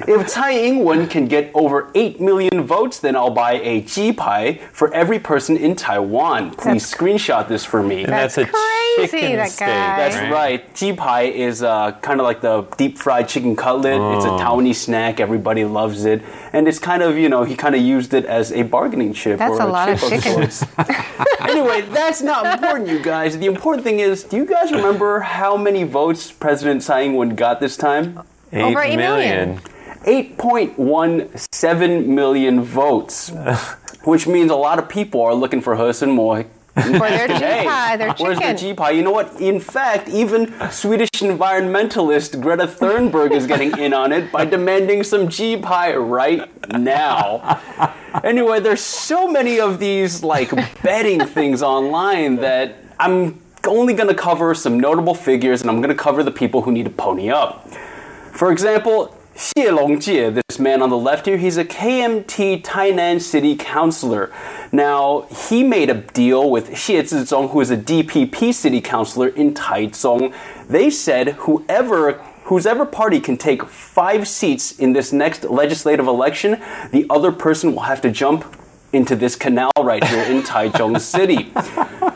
[0.07, 4.13] If Tsai Ing-wen can get over 8 million votes, then I'll buy a a G
[4.13, 6.51] pie for every person in Taiwan.
[6.53, 8.03] Please screenshot this for me.
[8.03, 9.67] And that's, a crazy, chicken that steak.
[9.69, 10.75] That's right.
[10.75, 14.01] G pie is uh, kind of like the deep fried chicken cutlet.
[14.17, 15.21] It's a Taiwanese snack.
[15.21, 18.51] Everybody loves it, and it's kind of you know he kind of used it as
[18.53, 20.51] a bargaining chip That's or a lot of chip chicken.
[20.51, 20.65] sorts.
[21.41, 23.39] anyway, that's not important, you guys.
[23.39, 27.61] The important thing is, do you guys remember how many votes President Tsai Ing-wen got
[27.61, 28.23] this time?
[28.53, 29.61] Eight Over eight million.
[30.05, 33.31] 8.17 million votes,
[34.05, 36.43] which means a lot of people are looking for He Sun Mo
[36.75, 38.55] For their G Hey, pie, their Where's the.
[38.55, 38.93] G pie?
[38.93, 39.39] You know what?
[39.41, 45.29] In fact, even Swedish environmentalist Greta Thunberg is getting in on it by demanding some
[45.29, 47.61] G pie right now.
[48.25, 50.51] Anyway, there's so many of these like
[50.83, 55.95] betting things online that I'm only going to cover some notable figures and I'm going
[55.95, 57.69] to cover the people who need to pony up.
[58.33, 63.57] For example, Xie Longjie, this man on the left here, he's a KMT Tainan City
[63.57, 64.31] Councilor.
[64.71, 69.55] Now, he made a deal with Xie Zhizhong, who is a DPP city councilor in
[69.55, 70.35] Taichung.
[70.69, 76.61] They said whoever whose ever party can take five seats in this next legislative election,
[76.91, 78.45] the other person will have to jump
[78.93, 81.53] into this canal right here in Taichung City.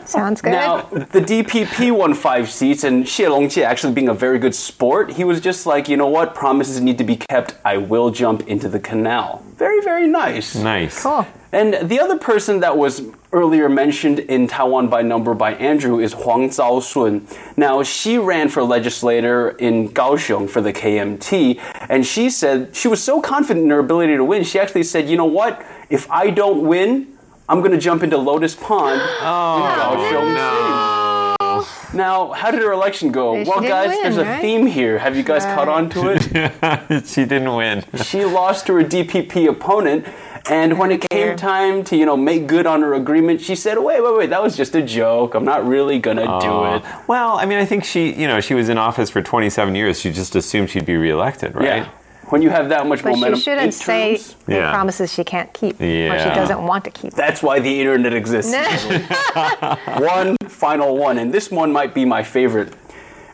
[0.05, 0.51] Sounds good.
[0.51, 5.13] Now, the DPP won five seats, and Xie Longjie, actually being a very good sport,
[5.13, 7.55] he was just like, you know what, promises need to be kept.
[7.63, 9.43] I will jump into the canal.
[9.57, 10.55] Very, very nice.
[10.55, 11.01] Nice.
[11.01, 11.25] cool.
[11.51, 16.11] And the other person that was earlier mentioned in Taiwan by number by Andrew is
[16.13, 17.57] Huang Zhaoshun.
[17.57, 23.01] Now, she ran for legislator in Kaohsiung for the KMT, and she said she was
[23.01, 26.29] so confident in her ability to win, she actually said, you know what, if I
[26.29, 30.74] don't win, I'm going to jump into Lotus Pond in oh, Kaohsiung City.
[31.93, 33.41] Now, how did her election go?
[33.41, 34.97] She well, guys, win, there's a theme here.
[34.99, 37.05] Have you guys caught on to it?
[37.07, 37.85] she didn't win.
[38.03, 40.05] she lost to her DPP opponent.
[40.47, 43.79] And when it came time to, you know, make good on her agreement, she said,
[43.79, 44.29] "Wait, wait, wait!
[44.29, 45.33] That was just a joke.
[45.33, 48.53] I'm not really gonna do it." Well, I mean, I think she, you know, she
[48.53, 49.99] was in office for 27 years.
[49.99, 51.65] She just assumed she'd be reelected, right?
[51.65, 51.89] Yeah.
[52.29, 54.71] When you have that much But momentum, she shouldn't say interns, Yeah.
[54.71, 57.13] promises she can't keep or she doesn't want to keep.
[57.13, 58.51] That's why the internet exists.
[59.99, 62.73] one final one, and this one might be my favorite.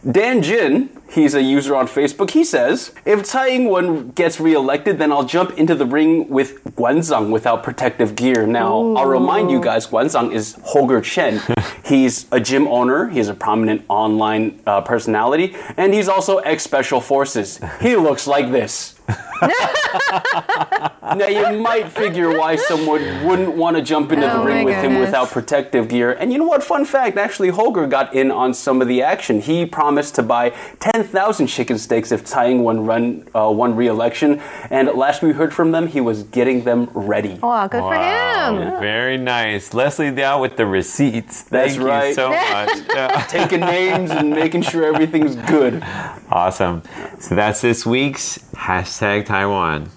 [0.10, 5.12] Dan Jin, he's a user on Facebook, he says, if Tsai Ing-wen gets reelected, then
[5.12, 8.47] I'll jump into the ring with Guanzhang without protective gear.
[8.47, 11.41] Now, I'll remind you guys, Guanzhang is Holger Chen.
[11.86, 17.60] he's a gym owner, he's a prominent online uh, personality, and he's also ex-special forces.
[17.82, 18.95] He looks like this.
[19.41, 24.71] now you might figure why someone wouldn't want to jump into Oh the ring my
[24.71, 26.13] with him without protective gear.
[26.13, 26.63] And you know what?
[26.63, 29.41] Fun fact: actually, Holger got in on some of the action.
[29.41, 34.39] He promised to buy ten thousand chicken steaks if Tsai Ing-wen run uh, won re-election.
[34.69, 37.39] And last we heard from them, he was getting them ready.
[37.41, 38.80] Wow, good for him.
[38.80, 39.74] Very nice.
[39.74, 41.41] Leslie Dow with the receipts.
[41.41, 42.15] Thank That's you right.
[42.15, 42.80] so much.
[42.89, 43.26] Yeah.
[43.28, 45.82] Taking names and making sure everything's good.
[46.30, 46.84] Awesome.
[47.19, 49.89] So that's this week's hashtag Taiwan.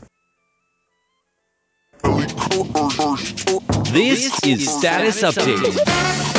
[3.93, 6.34] This is Status Update.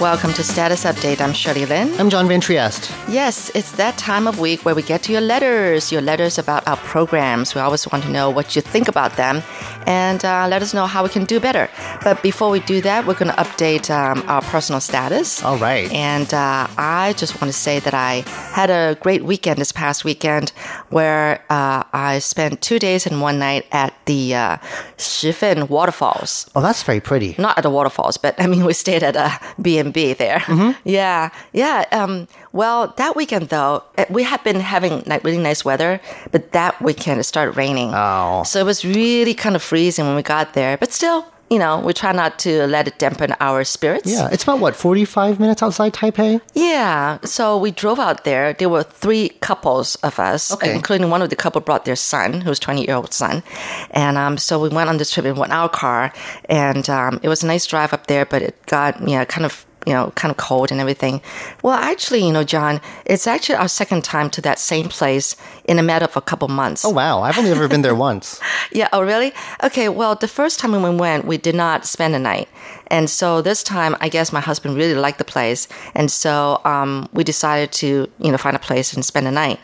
[0.00, 1.20] Welcome to Status Update.
[1.20, 1.88] I'm Shirley Lin.
[2.00, 2.90] I'm John Van Trieste.
[3.08, 6.66] Yes, it's that time of week where we get to your letters, your letters about
[6.66, 7.54] our programs.
[7.54, 9.40] We always want to know what you think about them
[9.86, 11.70] and uh, let us know how we can do better.
[12.02, 15.42] But before we do that, we're going to update um, our personal status.
[15.44, 15.90] All right.
[15.92, 20.04] And uh, I just want to say that I had a great weekend this past
[20.04, 20.50] weekend
[20.90, 24.56] where uh, I spent two days and one night at the uh,
[24.98, 27.36] Shifen waterfalls Oh, that's very pretty.
[27.38, 30.42] not at the waterfalls, but I mean, we stayed at a B&B there.
[30.84, 31.84] Yeah, yeah.
[31.92, 36.00] Um, well, that weekend though, eh, we had been having like really nice weather,
[36.32, 37.90] but that weekend it started raining.
[37.94, 38.42] Oh.
[38.44, 41.78] So it was really kind of freezing when we got there, but still, you know,
[41.78, 44.10] we try not to let it dampen our spirits.
[44.10, 46.40] Yeah, it's about what, 45 minutes outside Taipei?
[46.54, 47.18] Yeah.
[47.22, 48.54] So we drove out there.
[48.54, 50.74] There were three couples of us, Okay.
[50.74, 53.42] including one of the couple brought their son, who's 20 year old son.
[53.90, 56.12] And um, so we went on this trip in one our car,
[56.48, 59.66] and um, it was a nice drive up there, but it got yeah kind of
[59.86, 61.20] you know kind of cold and everything.
[61.62, 65.78] Well, actually, you know, John, it's actually our second time to that same place in
[65.78, 66.84] a matter of a couple months.
[66.84, 67.22] Oh, wow.
[67.22, 68.40] I've only ever been there once.
[68.72, 69.32] Yeah, oh really?
[69.62, 72.48] Okay, well, the first time when we went, we did not spend the night.
[72.88, 75.68] And so this time, I guess my husband really liked the place.
[75.94, 79.60] And so um, we decided to, you know, find a place and spend the night.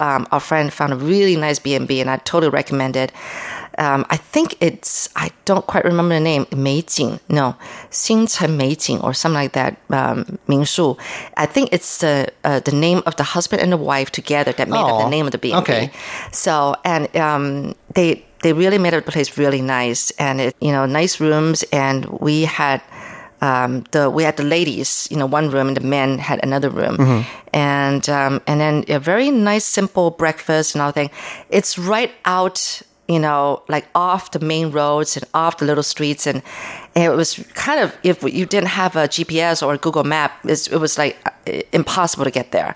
[0.00, 3.12] Um, our friend found a really nice B&B and I totally recommend it.
[3.78, 7.20] Um, I think it's, I don't quite remember the name, Meijing.
[7.28, 7.56] No,
[7.90, 10.38] Xingchen Meijing or something like that, um.
[11.36, 14.68] I think it's the, uh, the name of the husband and the wife together that
[14.68, 15.54] made up the Oh, name of the B&B.
[15.56, 15.90] okay.
[16.32, 20.86] So, and um, they they really made the place really nice, and it you know
[20.86, 22.80] nice rooms, and we had.
[23.42, 26.70] Um, the we had the ladies, you know, one room, and the men had another
[26.70, 26.96] room,
[27.52, 31.10] and um, and then a very nice, simple breakfast and all thing.
[31.50, 36.25] It's right out, you know, like off the main roads and off the little streets,
[36.25, 36.41] and,
[36.95, 40.31] and it was kind of if you didn't have a GPS or a Google Map,
[40.45, 42.73] it's, it was like uh, impossible to get there,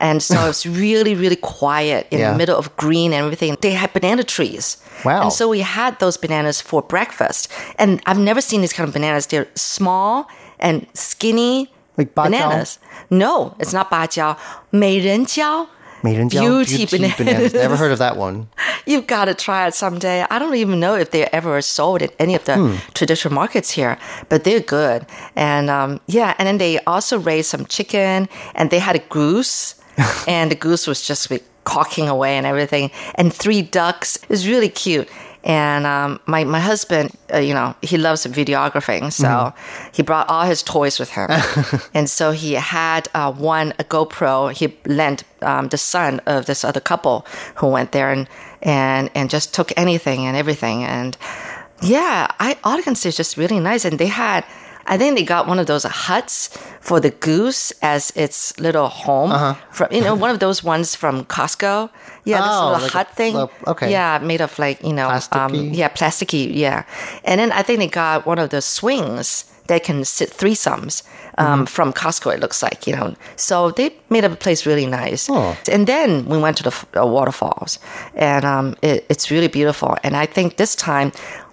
[0.00, 2.32] and so it was really, really quiet in Yeah.
[2.32, 3.56] the middle of green and everything.
[3.60, 4.78] They had banana trees.
[5.04, 5.22] Wow.
[5.22, 7.48] And so we had those bananas for breakfast.
[7.78, 9.26] And I've never seen these kind of bananas.
[9.26, 10.26] They're small
[10.58, 12.30] and skinny Like bak jiao?
[12.30, 12.78] bananas.
[13.10, 14.36] No, it's not 芭蕉.
[14.72, 15.68] 美人蕉.
[16.01, 17.53] Meirenjiao beauty, beauty bananas.
[17.53, 18.47] Never heard of that one.
[18.85, 20.25] You've got to try it someday.
[20.29, 22.75] I don't even know if they're ever sold at any of the hmm.
[22.93, 23.97] traditional markets here,
[24.29, 25.05] but they're good.
[25.35, 29.75] And um, yeah, and then they also raised some chicken, and they had a goose,
[30.27, 34.15] and the goose was just like, caulking away and everything, and three ducks.
[34.15, 35.07] It was really cute.
[35.43, 39.89] And um, my my husband, uh, you know, he loves videographing, so Mm-hmm.
[39.91, 41.29] he brought all his toys with him,
[41.93, 44.51] and so he had uh, one a GoPro.
[44.51, 47.25] He lent um, the son of this other couple
[47.55, 48.27] who went there and
[48.61, 50.83] and and just took anything and everything.
[50.83, 51.17] And
[51.81, 53.83] yeah, I all I can say is just really nice.
[53.83, 54.43] And they had,
[54.85, 56.49] I think they got one of those huts
[56.81, 59.55] for the goose as its little home.
[59.71, 61.89] From you know, one of those ones from Costco.
[62.23, 62.59] Yeah, this Uh-huh.
[62.61, 63.33] Oh, little like a- hut thing.
[63.35, 63.91] well, okay.
[63.91, 66.49] Yeah, made of like you know, um, yeah, plasticky.
[66.53, 66.83] Yeah,
[67.23, 71.03] and then I think they got one of the swings that can sit threesomes.
[71.37, 71.65] Um, Mm-hmm.
[71.65, 73.15] From Costco, it looks like you know.
[73.37, 75.29] So they made up a place really nice.
[75.29, 75.55] Oh.
[75.71, 77.79] And then we went to the uh, waterfalls,
[78.15, 79.95] and um, it, it's really beautiful.
[80.03, 81.11] And I think this time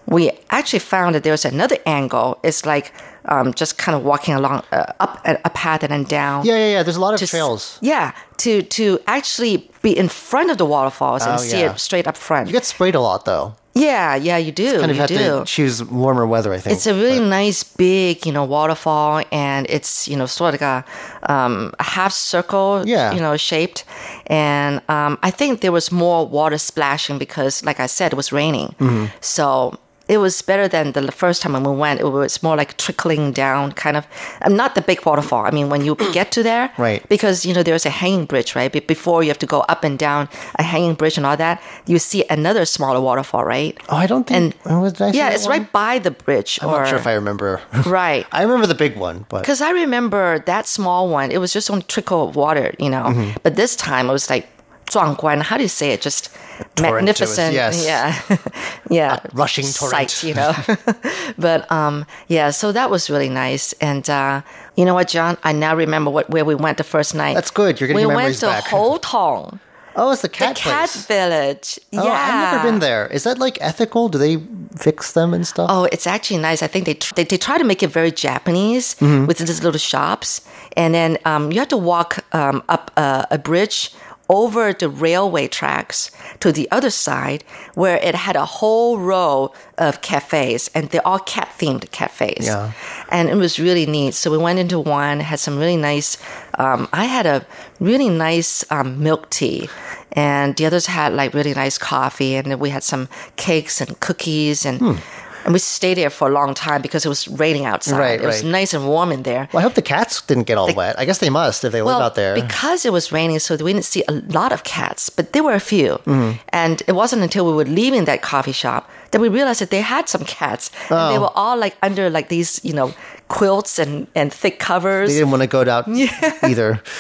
[0.09, 2.39] we actually found that there's another angle.
[2.43, 2.93] It's like
[3.27, 6.45] um, just kind of walking along uh, up a, a path and then down.
[6.47, 6.83] Yeah, yeah, yeah.
[6.83, 7.79] There's a lot of to trails.
[7.83, 11.73] Yeah, to to actually be in front of the waterfalls and Oh, see yeah.
[11.73, 12.47] it straight up front.
[12.49, 13.55] You get sprayed a lot, though.
[13.75, 14.79] yeah, yeah, you do.
[14.81, 15.19] Kind of you have do.
[15.41, 16.75] to choose warmer weather, I think.
[16.77, 20.85] It's a really nice, big, you know, waterfall, and it's you know sort of like
[21.27, 23.13] a, um, a half circle, Yeah.
[23.15, 23.85] you know, shaped.
[24.27, 28.33] And um, I think there was more water splashing because, like I said, it was
[28.33, 28.75] raining.
[28.81, 29.07] Mm-hmm.
[29.21, 32.01] So it was better than the first time when we went.
[32.01, 34.07] It was more like trickling down, kind of.
[34.43, 35.45] Um, not the big waterfall.
[35.47, 37.07] I mean, when you get to there, Right.
[37.09, 38.73] Because you know there's a hanging bridge, right?
[38.73, 40.29] But before you have to go up and down
[40.59, 43.77] a hanging bridge and all that, you see another smaller waterfall, right?
[43.89, 44.55] Oh, I don't think.
[44.67, 45.61] And I yeah, it's one?
[45.61, 46.59] right by the bridge.
[46.63, 47.61] I'm or, not sure if I remember.
[47.87, 48.27] Right.
[48.33, 51.71] I remember the big one, but Because I remember that small one, it was just
[51.71, 53.05] on trickle of water, you know.
[53.05, 53.37] Mm-hmm.
[53.43, 54.47] But this time it was like
[54.91, 55.41] 壮观.
[55.41, 56.01] How do you say it?
[56.01, 56.48] Just Torrent, it was-
[56.81, 57.55] magnificent.
[57.55, 57.85] yes.
[57.85, 58.37] Yeah.
[58.91, 59.19] yeah.
[59.33, 60.11] rushing torrent.
[60.11, 60.53] Sight, you know.
[61.39, 63.73] but um, yeah, so that was really nice.
[63.75, 64.43] And uh,
[64.77, 65.37] you know what, John?
[65.45, 67.35] I now remember what where we went the first night.
[67.35, 67.81] That's good.
[67.81, 68.65] You're getting we your went memories to back.
[68.65, 69.59] Houtong,
[69.97, 71.79] oh, it's the the cat cat village.
[71.93, 72.13] Oh, yeah.
[72.13, 73.07] I've never been there.
[73.09, 74.09] Is that like ethical?
[74.09, 74.37] Do they
[74.77, 75.69] fix them and stuff?
[75.71, 76.63] Oh, it's actually nice.
[76.63, 79.27] I think they tr- they, they try to make it very Japanese Mm-hmm.
[79.27, 80.41] with these little shops,
[80.77, 83.91] and then um, you have to walk um, up a, a bridge
[84.29, 86.11] over the railway tracks
[86.41, 87.43] to the other side,
[87.75, 92.47] where it had a whole row of cafes, and they're all cat themed cafes.
[92.47, 92.73] Yeah.
[93.11, 94.15] and it was really neat.
[94.15, 96.19] So we went into one, had some really nice.
[96.59, 97.47] Um, I had a
[97.81, 99.69] really nice um, milk tea,
[100.13, 103.99] and the others had like really nice coffee, and then we had some cakes and
[104.01, 104.97] cookies, and Hmm.
[105.45, 107.99] And we stayed there for a long time because it was raining outside.
[107.99, 108.51] Right, it was right.
[108.53, 109.49] nice and warm in there.
[109.53, 110.99] Well, I hope the cats didn't get all wet.
[110.99, 112.35] I guess they must if they live out there.
[112.35, 115.55] because it was raining, so we didn't see a lot of cats, but there were
[115.55, 115.99] a few.
[116.05, 116.39] Mm-hmm.
[116.51, 119.81] And it wasn't until we were leaving that coffee shop that we realized that they
[119.81, 121.23] had some cats, and they Oh.
[121.23, 122.93] were all like under like these, you know,
[123.29, 125.09] quilts and and thick covers.
[125.11, 125.87] they didn't want to go out
[126.43, 126.83] either.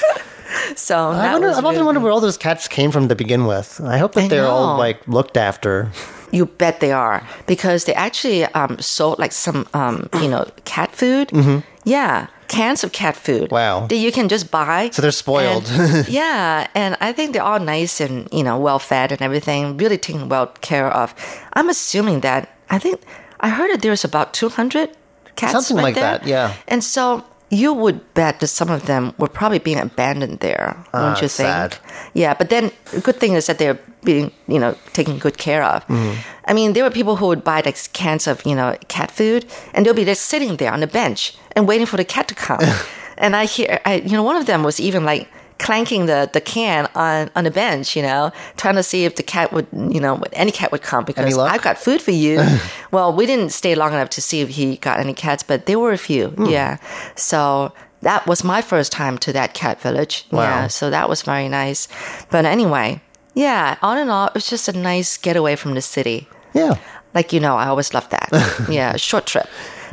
[0.76, 1.48] So I wonder.
[1.50, 3.80] I've often really wondered where all those cats came from to begin with.
[3.84, 5.90] I hope that I they're all like looked after.
[6.32, 10.92] You bet they are because they actually um, sold like some um, you know cat
[10.94, 11.28] food.
[11.28, 11.58] Mm-hmm.
[11.84, 13.50] Yeah, cans of cat food.
[13.50, 13.86] Wow.
[13.86, 14.90] that you can just buy.
[14.92, 15.66] So they're spoiled.
[15.70, 19.76] And- yeah, and I think they're all nice and you know well fed and everything,
[19.78, 21.14] really taken well care of.
[21.54, 23.00] I'm assuming that I think
[23.40, 24.90] I heard that there's about 200
[25.36, 25.52] cats.
[25.52, 26.18] Something right like there.
[26.18, 26.52] that, yeah.
[26.66, 31.00] And so you would bet that some of them were probably being abandoned there, Ah,
[31.14, 31.48] don't you think?
[31.48, 31.76] sad.
[32.14, 35.62] Yeah, but then the good thing is that they're being, you know, taken good care
[35.62, 35.82] of.
[35.86, 36.20] Mm-hmm.
[36.44, 39.46] I mean, there were people who would buy like cans of, you know, cat food,
[39.72, 42.34] and they'll be just sitting there on the bench and waiting for the cat to
[42.34, 42.60] come.
[43.18, 45.28] and I hear, I, you know, one of them was even like
[45.58, 49.22] clanking the, the can on, on the bench, you know, trying to see if the
[49.22, 51.36] cat would, you know, any cat would come because?
[51.36, 52.40] I've got food for you.
[52.90, 55.78] well, we didn't stay long enough to see if he got any cats, but there
[55.78, 56.28] were a few.
[56.28, 56.46] Hmm.
[56.46, 56.76] Yeah.
[57.16, 60.26] So that was my first time to that cat village.
[60.30, 60.42] Wow.
[60.42, 60.66] Yeah.
[60.68, 61.88] So that was very nice.
[62.30, 63.00] But anyway,
[63.34, 66.28] yeah, all in all, it was just a nice getaway from the city.
[66.54, 66.78] Yeah.
[67.14, 68.28] Like, you know, I always love that.
[68.70, 69.48] yeah, short trip.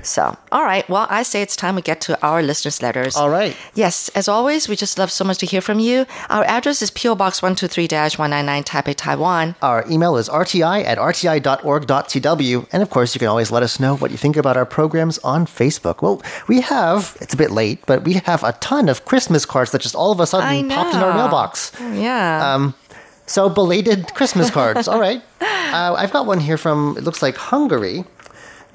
[0.05, 0.87] So, all right.
[0.89, 3.15] Well, I say it's time we get to our listeners' letters.
[3.15, 3.55] All right.
[3.73, 6.05] Yes, as always, we just love so much to hear from you.
[6.29, 9.55] Our address is PO Box 123 199 Taipei, Taiwan.
[9.61, 12.67] Our email is rti at rti.org.tw.
[12.71, 15.17] And of course, you can always let us know what you think about our programs
[15.19, 16.01] on Facebook.
[16.01, 19.71] Well, we have, it's a bit late, but we have a ton of Christmas cards
[19.71, 21.71] that just all of a sudden popped in our mailbox.
[21.79, 22.53] Yeah.
[22.53, 22.73] Um,
[23.27, 24.87] So belated Christmas cards.
[24.87, 25.21] All right.
[25.75, 28.05] Uh, I've got one here from, it looks like Hungary.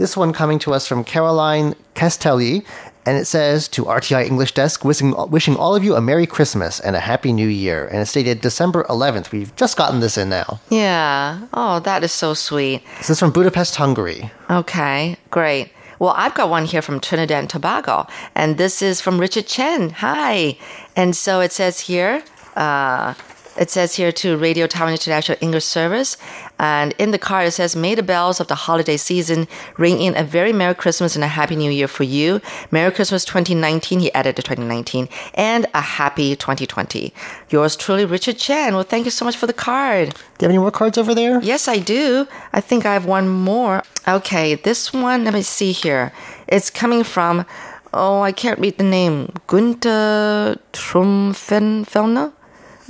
[0.00, 2.64] This one coming to us from Caroline Castelli.
[3.04, 6.80] And it says to RTI English Desk, wishing, wishing all of you a Merry Christmas
[6.80, 7.86] and a Happy New Year.
[7.86, 9.30] And it's dated December 11th.
[9.30, 10.58] We've just gotten this in now.
[10.70, 11.46] yeah.
[11.52, 12.82] Oh, that is so sweet.
[12.96, 14.30] This is from Budapest, Hungary.
[14.48, 15.70] Okay, great.
[15.98, 19.90] Well, I've got one here from Trinidad and Tobago, and this is from Richard Chen.
[19.90, 20.56] Hi.
[20.96, 22.22] And so it says here,
[22.56, 23.12] uh,
[23.60, 26.16] it says here to Radio Taiwan International English Service.
[26.58, 29.46] And in the card, it says, May the bells of the holiday season
[29.76, 32.40] ring in a very Merry Christmas and a Happy New Year for you.
[32.70, 34.00] Merry Christmas 2019.
[34.00, 35.08] He added the 2019.
[35.34, 37.12] And a happy 2020.
[37.50, 38.74] Yours truly, Richard Chen.
[38.74, 40.08] Well, thank you so much for the card.
[40.08, 41.42] Do you have any more cards over there?
[41.42, 42.26] Yes, I do.
[42.54, 43.82] I think I have one more.
[44.08, 46.12] Okay, this one, let me see here.
[46.48, 47.44] It's coming from,
[47.92, 49.34] oh, I can't read the name.
[49.46, 52.32] Gunther Trumfenfellner?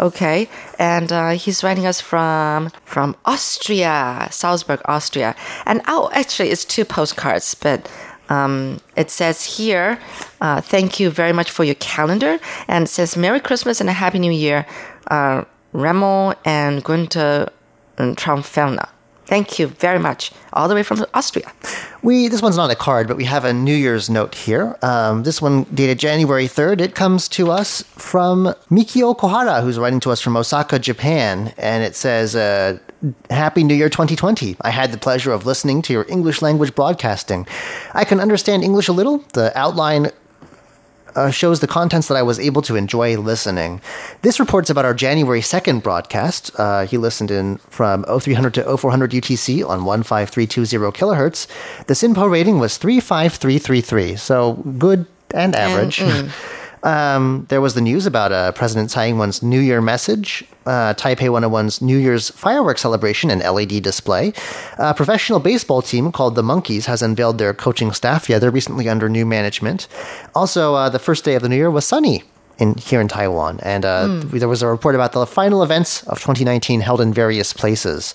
[0.00, 0.48] Okay,
[0.78, 5.36] and uh, he's writing us from from Austria, Salzburg, Austria.
[5.66, 7.86] And oh, actually, it's two postcards, but
[8.30, 9.98] um, it says here,
[10.40, 14.18] uh, thank you very much for your calendar, and says Merry Christmas and a Happy
[14.18, 14.64] New Year,
[15.10, 17.52] uh, Remo and Gunther
[17.98, 18.88] and Traumfellner.
[19.30, 21.52] Thank you very much, all the way from Austria.
[22.02, 24.76] We this one's not a card, but we have a New Year's note here.
[24.82, 26.80] Um, this one dated January third.
[26.80, 31.84] It comes to us from Mikio Kohara, who's writing to us from Osaka, Japan, and
[31.84, 32.78] it says, uh,
[33.30, 34.56] "Happy New Year 2020.
[34.62, 37.46] I had the pleasure of listening to your English language broadcasting.
[37.94, 39.22] I can understand English a little.
[39.34, 40.10] The outline
[41.14, 43.80] uh, shows the contents that I was able to enjoy listening.
[44.22, 46.50] This reports about our January 2nd broadcast.
[46.58, 51.46] Uh, he listened in from 0300 to 0400 UTC on 15320 kilohertz.
[51.86, 56.02] The SINPO rating was 35333, so good and average.
[56.82, 61.28] Um, there was the news about uh, President Tsai Ing-wen's New Year message, uh, Taipei
[61.28, 64.32] 101's New Year's fireworks celebration and LED display.
[64.78, 68.28] A professional baseball team called the Monkeys has unveiled their coaching staff.
[68.28, 69.88] Yeah, they're recently under new management.
[70.34, 72.24] Also, uh, the first day of the new year was sunny.
[72.60, 76.18] In, here in Taiwan, and uh, there was a report about the final events of
[76.18, 78.14] 2019 held in various places.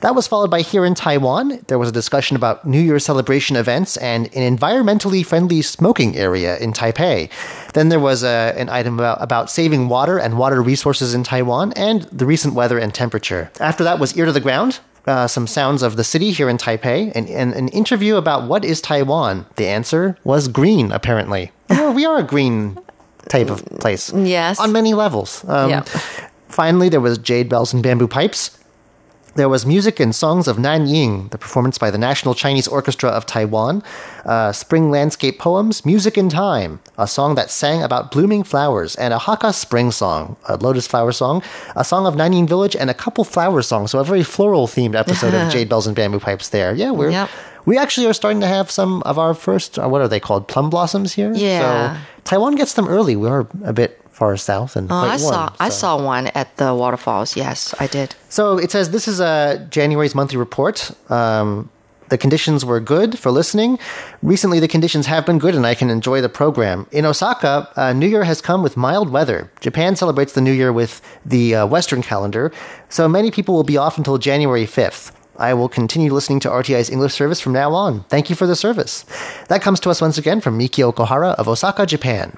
[0.00, 1.60] That was followed by here in Taiwan.
[1.68, 6.58] There was a discussion about New Year celebration events and an environmentally friendly smoking area
[6.58, 7.30] in Taipei.
[7.74, 11.72] Then there was uh, an item about, about saving water and water resources in Taiwan
[11.74, 13.50] and the recent weather and temperature.
[13.60, 14.80] After that was Ear to the Ground.
[15.06, 18.64] Uh, some sounds of the city here in Taipei and, and an interview about what
[18.64, 19.44] is Taiwan.
[19.56, 21.52] The answer was green, apparently.
[21.94, 22.76] We are a green
[23.28, 24.12] type of place.
[24.12, 24.58] Yes.
[24.60, 25.44] On many levels.
[25.48, 25.84] Um.
[26.48, 28.56] Finally, there was Jade Bells and Bamboo Pipes.
[29.34, 33.26] There was music and songs of Nanying, the performance by the National Chinese Orchestra of
[33.26, 33.82] Taiwan,
[34.24, 39.12] uh, spring landscape poems, Music in Time, a song that sang about blooming flowers, and
[39.12, 41.42] a Hakka spring song, a lotus flower song,
[41.74, 43.90] a song of Nanying Village, and a couple flower songs.
[43.90, 46.72] So a very floral themed episode of Jade Bells and Bamboo Pipes there.
[46.72, 47.10] Yeah, we're.
[47.10, 47.28] Yep.
[47.66, 50.48] We actually are starting to have some of our first, uh, what are they called,
[50.48, 51.32] plum blossoms here?
[51.34, 51.94] Yeah.
[51.96, 53.16] So Taiwan gets them early.
[53.16, 55.32] We are a bit far south and Oh, quite I warm.
[55.34, 57.36] saw I saw one at the waterfalls.
[57.36, 58.14] Yes, I did.
[58.28, 60.90] So it says this is a January's monthly report.
[61.10, 61.68] Um,
[62.10, 63.78] the conditions were good for listening.
[64.22, 66.86] Recently, the conditions have been good, and I can enjoy the program.
[66.92, 69.50] In Osaka, uh, New Year has come with mild weather.
[69.60, 72.52] Japan celebrates the New Year with the uh, Western calendar,
[72.90, 75.12] so many people will be off until January 5th.
[75.36, 78.04] I will continue listening to RTI's English service from now on.
[78.04, 79.04] Thank you for the service.
[79.48, 82.36] That comes to us once again from Mikio Kohara of Osaka, Japan.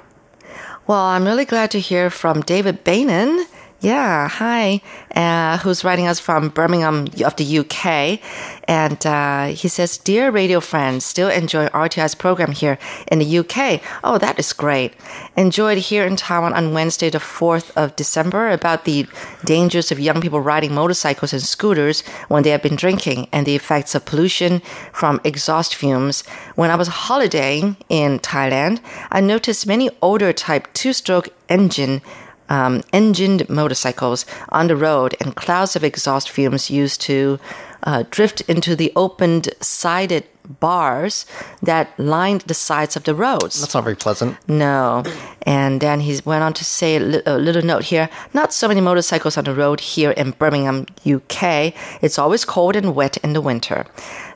[0.87, 3.45] Well, I'm really glad to hear from David Bainan.
[3.81, 4.81] Yeah, hi.
[5.15, 8.21] Uh, who's writing us from Birmingham of the UK.
[8.67, 12.79] And uh, he says, Dear radio friends, still enjoy RTI's program here
[13.13, 13.83] in the UK.
[14.03, 14.95] Oh, that is great.
[15.37, 19.07] Enjoyed here in Taiwan on Wednesday, the 4th of December, about the
[19.45, 23.57] dangers of young people riding motorcycles and scooters when they have been drinking and the
[23.57, 24.61] effects of pollution
[24.91, 26.23] from exhaust fumes.
[26.55, 32.01] When I was holidaying in Thailand, I noticed many older type two stroke engine
[32.49, 37.39] um, engined motorcycles on the road and clouds of exhaust fumes used to
[37.83, 40.25] uh, drift into the opened sided
[40.61, 41.27] bars
[41.63, 43.61] that lined the sides of the roads.
[43.61, 44.37] That's not very pleasant.
[44.49, 45.03] No.
[45.43, 48.69] And then he went on to say a li- a little note here not so
[48.69, 51.75] many motorcycles on the road here in Birmingham, UK.
[52.01, 53.87] It's always cold and wet in the winter.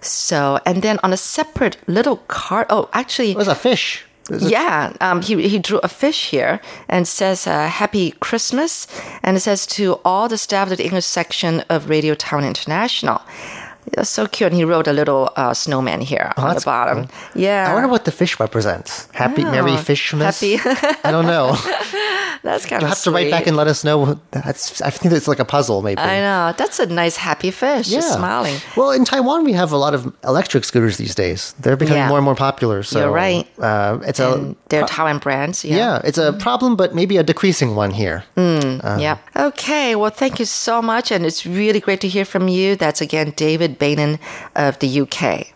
[0.00, 4.04] So, and then on a separate little card, oh, actually, It was a fish.
[4.28, 8.86] Yeah, um, he he drew a fish here and says uh, "Happy Christmas,"
[9.24, 13.20] and it says to all the staff of the English section of Radio Taiwan International.
[13.96, 14.52] That's so cute.
[14.52, 17.08] And he wrote a little uh, snowman here on the Oh, bottom.
[17.34, 19.08] Yeah, I wonder what the fish represents.
[19.12, 20.22] Happy, Merry Oh, Fishmas?
[20.22, 20.60] happy.
[21.04, 21.56] I don't know.
[22.42, 24.18] That's kind You'll of have to write back and let us know.
[24.30, 26.00] That's, I think it's like a puzzle, maybe.
[26.00, 28.56] I know that's a nice happy fish, just smiling.
[28.76, 31.54] Well, in Taiwan, we have a lot of electric scooters these days.
[31.60, 32.08] They're becoming Yeah.
[32.08, 32.82] more and more popular.
[32.82, 33.46] So You're right.
[33.58, 35.64] Uh, it's And a they're Taiwan brands.
[35.64, 35.76] Yeah.
[35.76, 36.40] yeah, it's a mm.
[36.40, 38.24] problem, but maybe a decreasing one here.
[38.36, 39.18] Mm, uh, yeah.
[39.36, 39.94] Okay.
[39.96, 42.76] Well, thank you so much, and it's really great to hear from you.
[42.76, 44.18] That's again David Bainan
[44.56, 45.52] of the UK.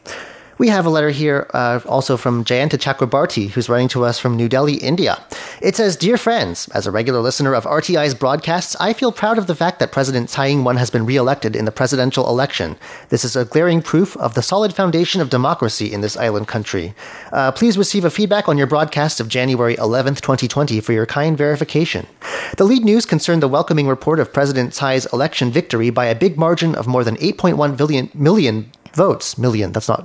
[0.57, 4.37] We have a letter here uh, also from Jayanta Chakrabarti, who's writing to us from
[4.37, 5.21] New Delhi, India.
[5.61, 9.49] It says, Dear friends, as a regular listener of RTI's broadcasts, I feel proud of
[9.49, 12.77] the fact that President Tsai Ing-wen has been re-elected in the presidential election.
[13.09, 16.95] This is a glaring proof of the solid foundation of democracy in this island country.
[17.33, 21.37] Uh, please receive a feedback on your broadcast of January 11th, 2020 for your kind
[21.37, 22.07] verification.
[22.57, 26.39] The lead news concerned the welcoming report of President Tsai's election victory by a big
[26.39, 29.37] margin of more than 8.1 billion, million votes.
[29.37, 30.05] Million, that's not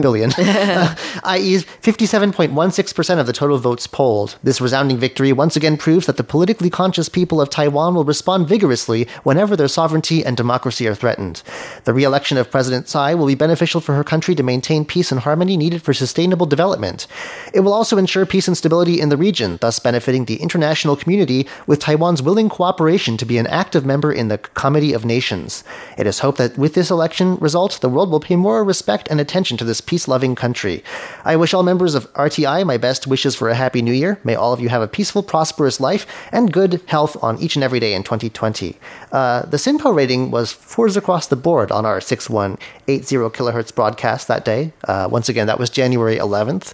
[0.00, 4.36] billion, uh, i.e., 57.16% of the total votes polled.
[4.42, 8.48] This resounding victory once again proves that the politically conscious people of Taiwan will respond
[8.48, 11.42] vigorously whenever their sovereignty and democracy are threatened.
[11.84, 15.12] The re election of President Tsai will be beneficial for her country to maintain peace
[15.12, 17.06] and harmony needed for sustainable development.
[17.52, 21.46] It will also ensure peace and stability in the region, thus benefiting the international community
[21.66, 25.64] with Taiwan's willing cooperation to be an active member in the Committee of Nations.
[25.98, 29.20] It is hoped that with this election result, the world will pay more respect and
[29.20, 30.82] attention to this peace loving country.
[31.24, 34.18] I wish all members of RTI my best wishes for a happy new year.
[34.24, 37.64] May all of you have a peaceful, prosperous life and good health on each and
[37.64, 38.76] every day in 2020.
[39.10, 44.44] Uh, the SINPO rating was fours across the board on our 6180 kilohertz broadcast that
[44.44, 44.72] day.
[44.84, 46.72] Uh, once again, that was January 11th.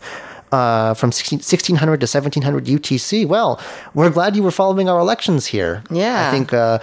[0.52, 3.26] uh, from 16, 1600 to 1700 UTC.
[3.26, 3.61] Well,
[3.94, 5.82] we're glad you were following our elections here.
[5.90, 6.28] Yeah.
[6.28, 6.78] I think uh,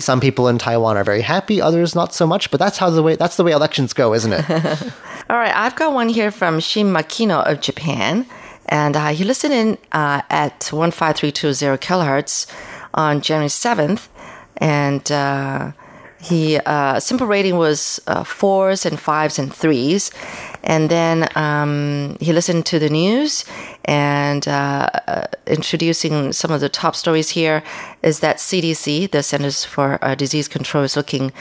[0.00, 2.50] some people in Taiwan are very happy, others not so much.
[2.50, 4.50] But that's how the way that's the way elections go, isn't it?
[5.30, 8.26] All right, I've got one here from Shin Makino of Japan,
[8.66, 12.46] and uh, he listened in uh, at 15320 kilohertz
[12.92, 14.08] on January 7th,
[14.58, 15.72] and uh,
[16.24, 20.10] he uh, SINPO rating was uh, fours and fives and threes,
[20.62, 23.44] and then um, he listened to the news
[23.84, 27.62] and uh, uh, introducing some of the top stories here
[28.02, 31.32] is that CDC, the Centers for uh, Disease Control, is looking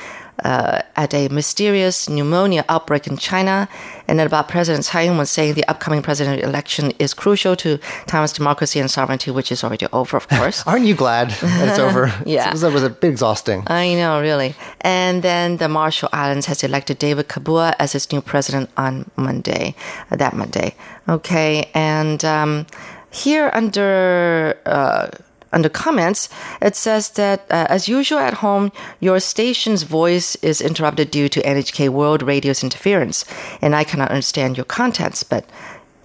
[0.43, 3.67] uh, at a mysterious pneumonia outbreak in China,
[4.07, 8.33] and then about President Tsai Ing-wen saying the upcoming presidential election is crucial to Taiwan's
[8.33, 10.63] democracy and sovereignty, which is already over, of course.
[10.67, 12.11] Aren't you glad that it's over?
[12.25, 12.49] Yeah.
[12.49, 13.63] it was, it was a bit exhausting.
[13.67, 14.55] I know, really.
[14.81, 19.75] And then the Marshall Islands has elected David Kabua as its new president on Monday,
[20.09, 20.75] uh, that Monday.
[21.07, 22.65] Okay, and um,
[23.11, 24.57] here under.
[24.65, 25.09] Uh,
[25.53, 26.29] under comments,
[26.61, 31.41] it says that uh, as usual at home, your station's voice is interrupted due to
[31.41, 33.25] NHK World Radio's interference,
[33.61, 35.23] and I cannot understand your contents.
[35.23, 35.45] But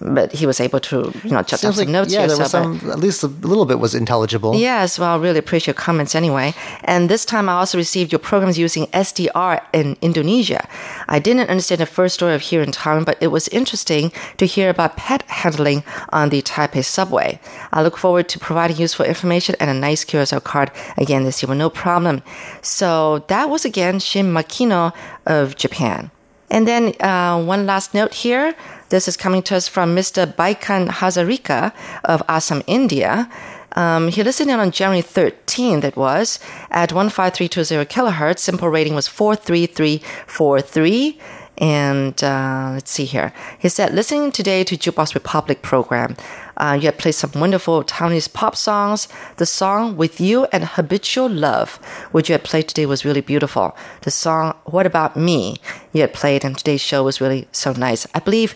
[0.01, 2.29] but he was able to you know jot down some like notes yeah, here.
[2.29, 4.55] there was some at least a little bit was intelligible.
[4.55, 6.53] Yes, well, I really appreciate your comments anyway.
[6.83, 10.67] And this time I also received your programs using SDR in Indonesia.
[11.07, 14.45] I didn't understand the first story of here in Taiwan, but it was interesting to
[14.45, 17.39] hear about pet handling on the Taipei subway.
[17.73, 21.49] I look forward to providing useful information and a nice QSL card again this year
[21.49, 22.21] with no problem.
[22.61, 24.93] So that was again Shin Makino
[25.25, 26.11] of Japan.
[26.51, 28.55] And then uh, one last note here.
[28.89, 30.25] This is coming to us from Mr.
[30.25, 31.71] Baikan Hazarika
[32.03, 33.29] of Assam, India.
[33.73, 36.39] Um, he listened in on January 13th, it was,
[36.71, 38.49] at 15320 kilohertz.
[38.49, 41.19] SINPO rating was 43343.
[41.59, 43.31] And uh, let's see here.
[43.59, 46.15] He said, listening today to Jukebox Republic program,
[46.59, 49.07] uh, you had played some wonderful Taiwanese pop songs.
[49.37, 51.75] The song With You and Habitual Love,
[52.11, 53.75] which you had played today, was really beautiful.
[54.01, 55.57] The song What About Me,
[55.93, 58.05] you had played, and today's show was really so nice.
[58.13, 58.55] I believe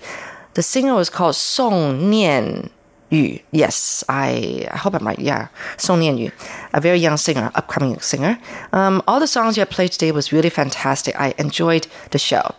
[0.54, 2.70] the singer was called Song Nian
[3.10, 3.39] Yu.
[3.51, 5.20] Yes, I, I hope I'm right.
[5.20, 5.47] Yeah,
[5.78, 6.32] Song Nian Yu,
[6.74, 8.38] a very young singer, upcoming singer.
[8.74, 11.20] Um, all the songs you had played today was really fantastic.
[11.20, 12.56] I enjoyed the show.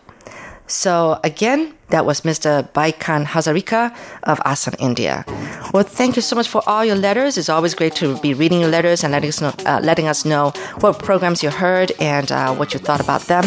[0.67, 2.69] So again, that was Mr.
[2.73, 5.25] Baikan Hazarika of Assam, India.
[5.73, 7.37] Well, thank you so much for all your letters.
[7.37, 10.25] It's always great to be reading your letters and letting us know, uh, letting us
[10.25, 13.45] know what programs you heard and uh, what you thought about them.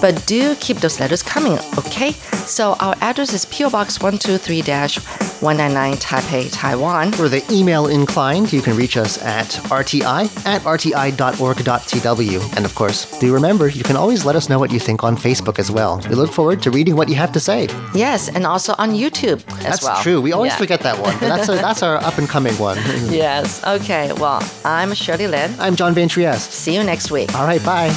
[0.00, 2.12] But do keep those letters coming, okay?
[2.46, 7.12] So our address is PO Box 123-199 Taipei, Taiwan.
[7.12, 12.56] For the email inclined, you can reach us at rti at rti.org.tw.
[12.56, 15.16] And of course, do remember, you can always let us know what you think on
[15.16, 16.00] Facebook as well.
[16.08, 17.68] We look forward to reading what you have to say.
[17.94, 19.92] Yes, and also on YouTube as That's well.
[19.94, 20.20] That's true.
[20.20, 20.58] We always Yeah.
[20.58, 21.16] forget that one.
[21.18, 22.76] That's, a, that's our up and coming one.
[23.10, 23.64] Yes.
[23.64, 24.12] Okay.
[24.14, 25.54] Well, I'm Shirley Lin.
[25.58, 26.52] I'm John Van Trieste.
[26.52, 27.34] See you next week.
[27.34, 27.90] All right, bye.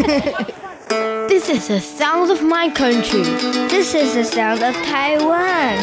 [0.00, 3.22] This is the sound of my country.
[3.68, 5.76] This is the sound of Taiwan.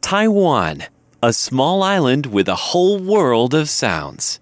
[0.00, 0.84] Taiwan,
[1.22, 4.41] a small island with a whole world of sounds.